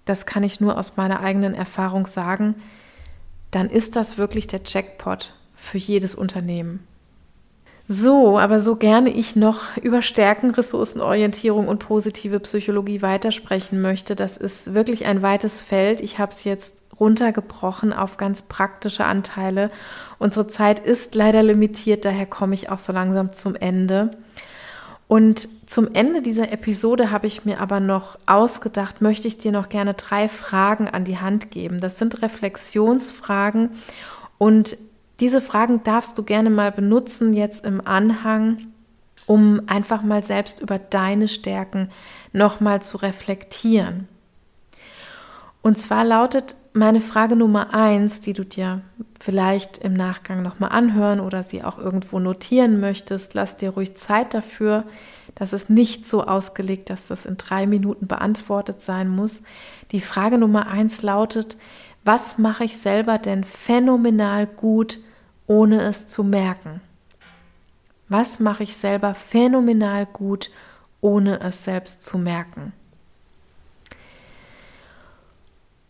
Das 0.04 0.26
kann 0.26 0.42
ich 0.42 0.60
nur 0.60 0.78
aus 0.78 0.96
meiner 0.96 1.20
eigenen 1.20 1.54
Erfahrung 1.54 2.06
sagen. 2.06 2.56
Dann 3.50 3.70
ist 3.70 3.96
das 3.96 4.18
wirklich 4.18 4.46
der 4.46 4.60
Jackpot 4.64 5.34
für 5.54 5.78
jedes 5.78 6.14
Unternehmen. 6.14 6.86
So, 7.88 8.36
aber 8.36 8.60
so 8.60 8.74
gerne 8.74 9.10
ich 9.10 9.36
noch 9.36 9.76
über 9.76 10.02
Stärken, 10.02 10.50
Ressourcenorientierung 10.50 11.68
und 11.68 11.78
positive 11.78 12.40
Psychologie 12.40 13.00
weitersprechen 13.00 13.80
möchte, 13.80 14.16
das 14.16 14.36
ist 14.36 14.74
wirklich 14.74 15.06
ein 15.06 15.22
weites 15.22 15.60
Feld. 15.60 16.00
Ich 16.00 16.18
habe 16.18 16.32
es 16.32 16.42
jetzt 16.42 16.82
runtergebrochen 16.98 17.92
auf 17.92 18.16
ganz 18.16 18.42
praktische 18.42 19.04
Anteile. 19.04 19.70
Unsere 20.18 20.48
Zeit 20.48 20.80
ist 20.80 21.14
leider 21.14 21.44
limitiert, 21.44 22.04
daher 22.04 22.26
komme 22.26 22.54
ich 22.54 22.70
auch 22.70 22.80
so 22.80 22.92
langsam 22.92 23.32
zum 23.32 23.54
Ende. 23.54 24.10
Und 25.08 25.48
zum 25.66 25.92
Ende 25.92 26.20
dieser 26.20 26.52
Episode 26.52 27.10
habe 27.10 27.26
ich 27.26 27.44
mir 27.44 27.60
aber 27.60 27.78
noch 27.78 28.18
ausgedacht, 28.26 29.00
möchte 29.00 29.28
ich 29.28 29.38
dir 29.38 29.52
noch 29.52 29.68
gerne 29.68 29.94
drei 29.94 30.28
Fragen 30.28 30.88
an 30.88 31.04
die 31.04 31.18
Hand 31.18 31.50
geben. 31.50 31.80
Das 31.80 31.98
sind 31.98 32.22
Reflexionsfragen 32.22 33.70
und 34.38 34.76
diese 35.20 35.40
Fragen 35.40 35.82
darfst 35.82 36.18
du 36.18 36.24
gerne 36.24 36.50
mal 36.50 36.72
benutzen 36.72 37.32
jetzt 37.32 37.64
im 37.64 37.86
Anhang, 37.86 38.66
um 39.26 39.62
einfach 39.66 40.02
mal 40.02 40.22
selbst 40.22 40.60
über 40.60 40.78
deine 40.78 41.28
Stärken 41.28 41.90
nochmal 42.32 42.82
zu 42.82 42.98
reflektieren. 42.98 44.08
Und 45.62 45.78
zwar 45.78 46.04
lautet 46.04 46.54
meine 46.76 47.00
Frage 47.00 47.36
Nummer 47.36 47.72
eins, 47.74 48.20
die 48.20 48.34
du 48.34 48.44
dir 48.44 48.82
vielleicht 49.18 49.78
im 49.78 49.94
Nachgang 49.94 50.42
nochmal 50.42 50.72
anhören 50.72 51.20
oder 51.20 51.42
sie 51.42 51.64
auch 51.64 51.78
irgendwo 51.78 52.18
notieren 52.18 52.80
möchtest, 52.80 53.34
lass 53.34 53.56
dir 53.56 53.70
ruhig 53.70 53.96
Zeit 53.96 54.34
dafür. 54.34 54.84
Das 55.34 55.52
ist 55.52 55.70
nicht 55.70 56.06
so 56.06 56.24
ausgelegt, 56.24 56.90
dass 56.90 57.06
das 57.06 57.24
in 57.24 57.38
drei 57.38 57.66
Minuten 57.66 58.06
beantwortet 58.06 58.82
sein 58.82 59.08
muss. 59.08 59.42
Die 59.90 60.00
Frage 60.00 60.36
Nummer 60.36 60.68
eins 60.68 61.02
lautet, 61.02 61.56
was 62.04 62.36
mache 62.36 62.64
ich 62.64 62.76
selber 62.76 63.18
denn 63.18 63.42
phänomenal 63.42 64.46
gut, 64.46 64.98
ohne 65.46 65.82
es 65.82 66.06
zu 66.06 66.24
merken? 66.24 66.80
Was 68.08 68.38
mache 68.38 68.62
ich 68.62 68.76
selber 68.76 69.14
phänomenal 69.14 70.06
gut, 70.06 70.50
ohne 71.00 71.40
es 71.40 71.64
selbst 71.64 72.04
zu 72.04 72.18
merken? 72.18 72.72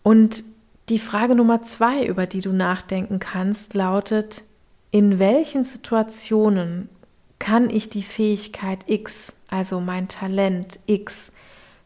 Und 0.03 0.45
die 0.89 0.99
Frage 0.99 1.35
Nummer 1.35 1.63
zwei, 1.63 2.05
über 2.07 2.27
die 2.27 2.41
du 2.41 2.53
nachdenken 2.53 3.19
kannst, 3.19 3.75
lautet, 3.75 4.45
in 4.91 5.19
welchen 5.19 5.65
Situationen 5.65 6.89
kann 7.39 7.69
ich 7.71 7.91
die 7.91 8.03
Fähigkeit 8.03 8.89
X, 8.89 9.33
also 9.49 9.81
mein 9.81 10.09
Talent 10.09 10.79
X, 10.87 11.33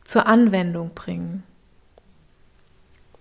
zur 0.05 0.27
Anwendung 0.27 0.91
bringen? 0.95 1.43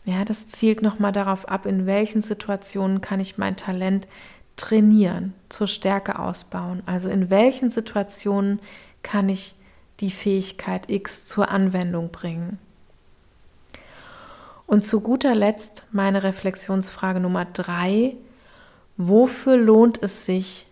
Ja, 0.06 0.26
das 0.26 0.48
zielt 0.48 0.82
nochmal 0.82 1.12
darauf 1.12 1.48
ab, 1.48 1.66
in 1.66 1.86
welchen 1.86 2.22
Situationen 2.22 3.02
kann 3.02 3.20
ich 3.20 3.38
mein 3.38 3.56
Talent 3.56 4.08
trainieren, 4.56 5.34
zur 5.50 5.68
Stärke 5.68 6.20
ausbauen. 6.20 6.84
Also 6.86 7.10
in 7.10 7.30
welchen 7.30 7.70
Situationen 7.70 8.60
kann 9.04 9.30
ich 9.30 9.56
die 10.00 10.12
Fähigkeit 10.12 10.90
X 10.90 11.26
zur 11.26 11.50
Anwendung 11.50 12.10
bringen. 12.12 12.60
Und 14.70 14.86
zu 14.86 15.02
guter 15.02 15.34
Letzt 15.34 15.82
meine 15.92 16.22
Reflexionsfrage 16.22 17.20
Nummer 17.20 17.46
drei. 17.46 18.16
Wofür 18.98 19.58
lohnt 19.58 20.00
es 20.04 20.28
sich, 20.28 20.68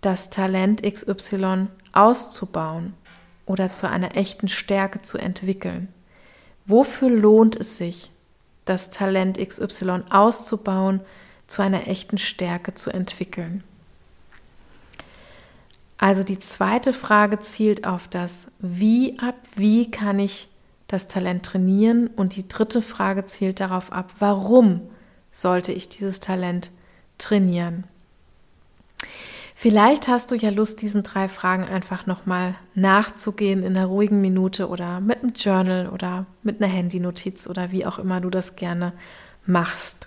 das 0.00 0.28
Talent 0.28 0.82
XY 0.82 1.68
auszubauen 1.92 2.94
oder 3.46 3.72
zu 3.72 3.88
einer 3.88 4.16
echten 4.16 4.48
Stärke 4.48 5.02
zu 5.02 5.18
entwickeln? 5.18 5.86
Wofür 6.66 7.10
lohnt 7.10 7.54
es 7.54 7.78
sich, 7.78 8.10
das 8.64 8.90
Talent 8.90 9.38
XY 9.38 10.02
auszubauen, 10.10 10.98
zu 11.46 11.62
einer 11.62 11.86
echten 11.86 12.18
Stärke 12.18 12.74
zu 12.74 12.90
entwickeln? 12.90 13.62
Also 15.96 16.24
die 16.24 16.40
zweite 16.40 16.92
Frage 16.92 17.38
zielt 17.38 17.86
auf 17.86 18.08
das 18.08 18.48
Wie 18.58 19.16
ab, 19.20 19.36
wie 19.54 19.92
kann 19.92 20.18
ich 20.18 20.48
das 20.88 21.06
Talent 21.06 21.44
trainieren? 21.44 22.08
Und 22.08 22.34
die 22.34 22.48
dritte 22.48 22.82
Frage 22.82 23.24
zielt 23.26 23.60
darauf 23.60 23.92
ab, 23.92 24.10
warum 24.18 24.80
sollte 25.30 25.72
ich 25.72 25.88
dieses 25.88 26.18
Talent 26.18 26.70
trainieren? 27.18 27.84
Vielleicht 29.60 30.06
hast 30.06 30.30
du 30.30 30.36
ja 30.36 30.50
Lust, 30.50 30.82
diesen 30.82 31.02
drei 31.02 31.28
Fragen 31.28 31.64
einfach 31.64 32.06
nochmal 32.06 32.54
nachzugehen 32.74 33.64
in 33.64 33.76
einer 33.76 33.86
ruhigen 33.86 34.20
Minute 34.20 34.68
oder 34.68 35.00
mit 35.00 35.22
einem 35.22 35.32
Journal 35.32 35.88
oder 35.88 36.26
mit 36.44 36.62
einer 36.62 36.72
Handynotiz 36.72 37.48
oder 37.48 37.72
wie 37.72 37.84
auch 37.84 37.98
immer 37.98 38.20
du 38.20 38.30
das 38.30 38.54
gerne 38.54 38.92
machst. 39.46 40.06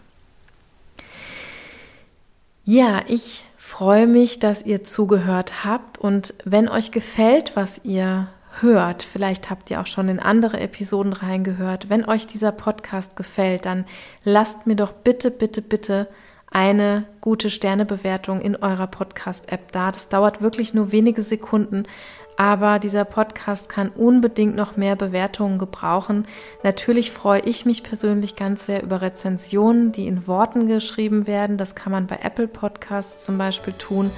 Ja, 2.63 3.01
ich 3.07 3.43
freue 3.57 4.07
mich, 4.07 4.39
dass 4.39 4.65
ihr 4.65 4.85
zugehört 4.85 5.65
habt 5.65 5.97
und 5.97 6.33
wenn 6.45 6.69
euch 6.69 6.91
gefällt, 6.91 7.55
was 7.57 7.81
ihr 7.83 8.29
hört, 8.59 9.03
vielleicht 9.03 9.49
habt 9.49 9.71
ihr 9.71 9.79
auch 9.79 9.87
schon 9.87 10.09
in 10.09 10.19
andere 10.19 10.59
Episoden 10.59 11.13
reingehört, 11.13 11.89
wenn 11.89 12.05
euch 12.05 12.27
dieser 12.27 12.51
Podcast 12.51 13.15
gefällt, 13.15 13.65
dann 13.65 13.85
lasst 14.23 14.67
mir 14.67 14.75
doch 14.75 14.91
bitte, 14.91 15.31
bitte, 15.31 15.61
bitte 15.61 16.07
eine 16.51 17.05
gute 17.21 17.49
Sternebewertung 17.49 18.41
in 18.41 18.57
eurer 18.57 18.87
Podcast-App 18.87 19.71
da. 19.71 19.91
Das 19.91 20.09
dauert 20.09 20.41
wirklich 20.41 20.73
nur 20.73 20.91
wenige 20.91 21.23
Sekunden, 21.23 21.85
aber 22.35 22.79
dieser 22.79 23.05
Podcast 23.05 23.69
kann 23.69 23.89
unbedingt 23.89 24.55
noch 24.55 24.75
mehr 24.75 24.95
Bewertungen 24.95 25.59
gebrauchen. 25.59 26.27
Natürlich 26.63 27.11
freue 27.11 27.41
ich 27.41 27.65
mich 27.65 27.83
persönlich 27.83 28.35
ganz 28.35 28.65
sehr 28.65 28.83
über 28.83 29.01
Rezensionen, 29.01 29.91
die 29.91 30.07
in 30.07 30.27
Worten 30.27 30.67
geschrieben 30.67 31.25
werden. 31.25 31.57
Das 31.57 31.75
kann 31.75 31.91
man 31.91 32.07
bei 32.07 32.19
Apple 32.21 32.47
Podcasts 32.47 33.23
zum 33.23 33.37
Beispiel 33.37 33.73
tun. 33.73 34.11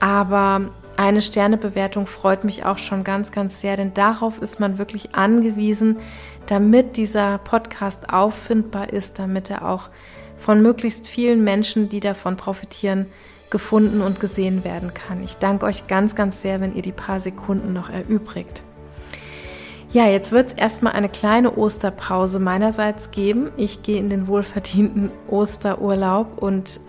Aber 0.00 0.70
eine 0.96 1.22
Sternebewertung 1.22 2.06
freut 2.06 2.44
mich 2.44 2.64
auch 2.64 2.78
schon 2.78 3.04
ganz, 3.04 3.32
ganz 3.32 3.60
sehr, 3.60 3.76
denn 3.76 3.94
darauf 3.94 4.40
ist 4.40 4.60
man 4.60 4.78
wirklich 4.78 5.14
angewiesen, 5.14 5.98
damit 6.46 6.96
dieser 6.96 7.38
Podcast 7.38 8.12
auffindbar 8.12 8.92
ist, 8.92 9.18
damit 9.18 9.50
er 9.50 9.68
auch 9.68 9.90
von 10.36 10.62
möglichst 10.62 11.08
vielen 11.08 11.42
Menschen, 11.42 11.88
die 11.88 12.00
davon 12.00 12.36
profitieren, 12.36 13.06
gefunden 13.50 14.00
und 14.00 14.20
gesehen 14.20 14.64
werden 14.64 14.94
kann. 14.94 15.22
Ich 15.22 15.36
danke 15.36 15.66
euch 15.66 15.86
ganz, 15.86 16.14
ganz 16.14 16.42
sehr, 16.42 16.60
wenn 16.60 16.74
ihr 16.74 16.82
die 16.82 16.92
paar 16.92 17.20
Sekunden 17.20 17.72
noch 17.72 17.88
erübrigt. 17.88 18.62
Ja, 19.92 20.08
jetzt 20.08 20.32
wird 20.32 20.48
es 20.48 20.54
erstmal 20.54 20.94
eine 20.94 21.08
kleine 21.08 21.56
Osterpause 21.56 22.40
meinerseits 22.40 23.12
geben. 23.12 23.52
Ich 23.56 23.84
gehe 23.84 24.00
in 24.00 24.08
den 24.08 24.26
wohlverdienten 24.26 25.12
Osterurlaub 25.28 26.42
und 26.42 26.80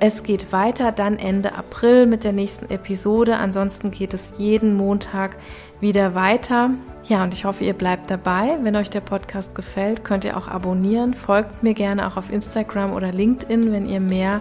es 0.00 0.22
geht 0.22 0.50
weiter 0.50 0.90
dann 0.92 1.18
Ende 1.18 1.54
April 1.54 2.06
mit 2.06 2.24
der 2.24 2.32
nächsten 2.32 2.70
Episode. 2.70 3.36
Ansonsten 3.36 3.90
geht 3.90 4.14
es 4.14 4.32
jeden 4.38 4.74
Montag 4.74 5.36
wieder 5.80 6.14
weiter. 6.14 6.70
Ja, 7.04 7.22
und 7.22 7.34
ich 7.34 7.44
hoffe, 7.44 7.64
ihr 7.64 7.74
bleibt 7.74 8.10
dabei. 8.10 8.56
Wenn 8.62 8.76
euch 8.76 8.88
der 8.88 9.02
Podcast 9.02 9.54
gefällt, 9.54 10.02
könnt 10.02 10.24
ihr 10.24 10.38
auch 10.38 10.48
abonnieren. 10.48 11.12
Folgt 11.12 11.62
mir 11.62 11.74
gerne 11.74 12.06
auch 12.06 12.16
auf 12.16 12.32
Instagram 12.32 12.94
oder 12.94 13.12
LinkedIn, 13.12 13.72
wenn 13.72 13.84
ihr 13.86 14.00
mehr 14.00 14.40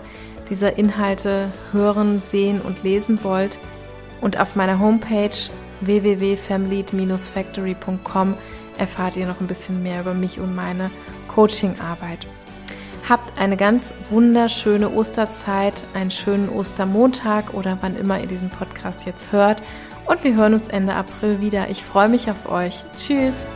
dieser 0.49 0.77
Inhalte 0.77 1.51
hören, 1.73 2.19
sehen 2.19 2.61
und 2.61 2.83
lesen 2.83 3.21
wollt. 3.23 3.59
Und 4.21 4.39
auf 4.39 4.55
meiner 4.55 4.79
Homepage 4.79 5.35
www.family-factory.com 5.81 8.33
erfahrt 8.77 9.17
ihr 9.17 9.27
noch 9.27 9.41
ein 9.41 9.47
bisschen 9.47 9.83
mehr 9.83 9.99
über 10.01 10.13
mich 10.13 10.39
und 10.39 10.55
meine 10.55 10.89
Coachingarbeit. 11.27 12.27
Habt 13.09 13.39
eine 13.39 13.57
ganz 13.57 13.85
wunderschöne 14.11 14.87
Osterzeit, 14.87 15.81
einen 15.95 16.11
schönen 16.11 16.47
Ostermontag 16.47 17.55
oder 17.55 17.79
wann 17.81 17.97
immer 17.97 18.19
ihr 18.21 18.27
diesen 18.27 18.51
Podcast 18.51 19.03
jetzt 19.07 19.31
hört 19.31 19.63
und 20.05 20.23
wir 20.23 20.35
hören 20.35 20.53
uns 20.53 20.67
Ende 20.67 20.93
April 20.93 21.41
wieder. 21.41 21.71
Ich 21.71 21.83
freue 21.83 22.07
mich 22.07 22.29
auf 22.29 22.47
euch. 22.47 22.83
Tschüss. 22.95 23.47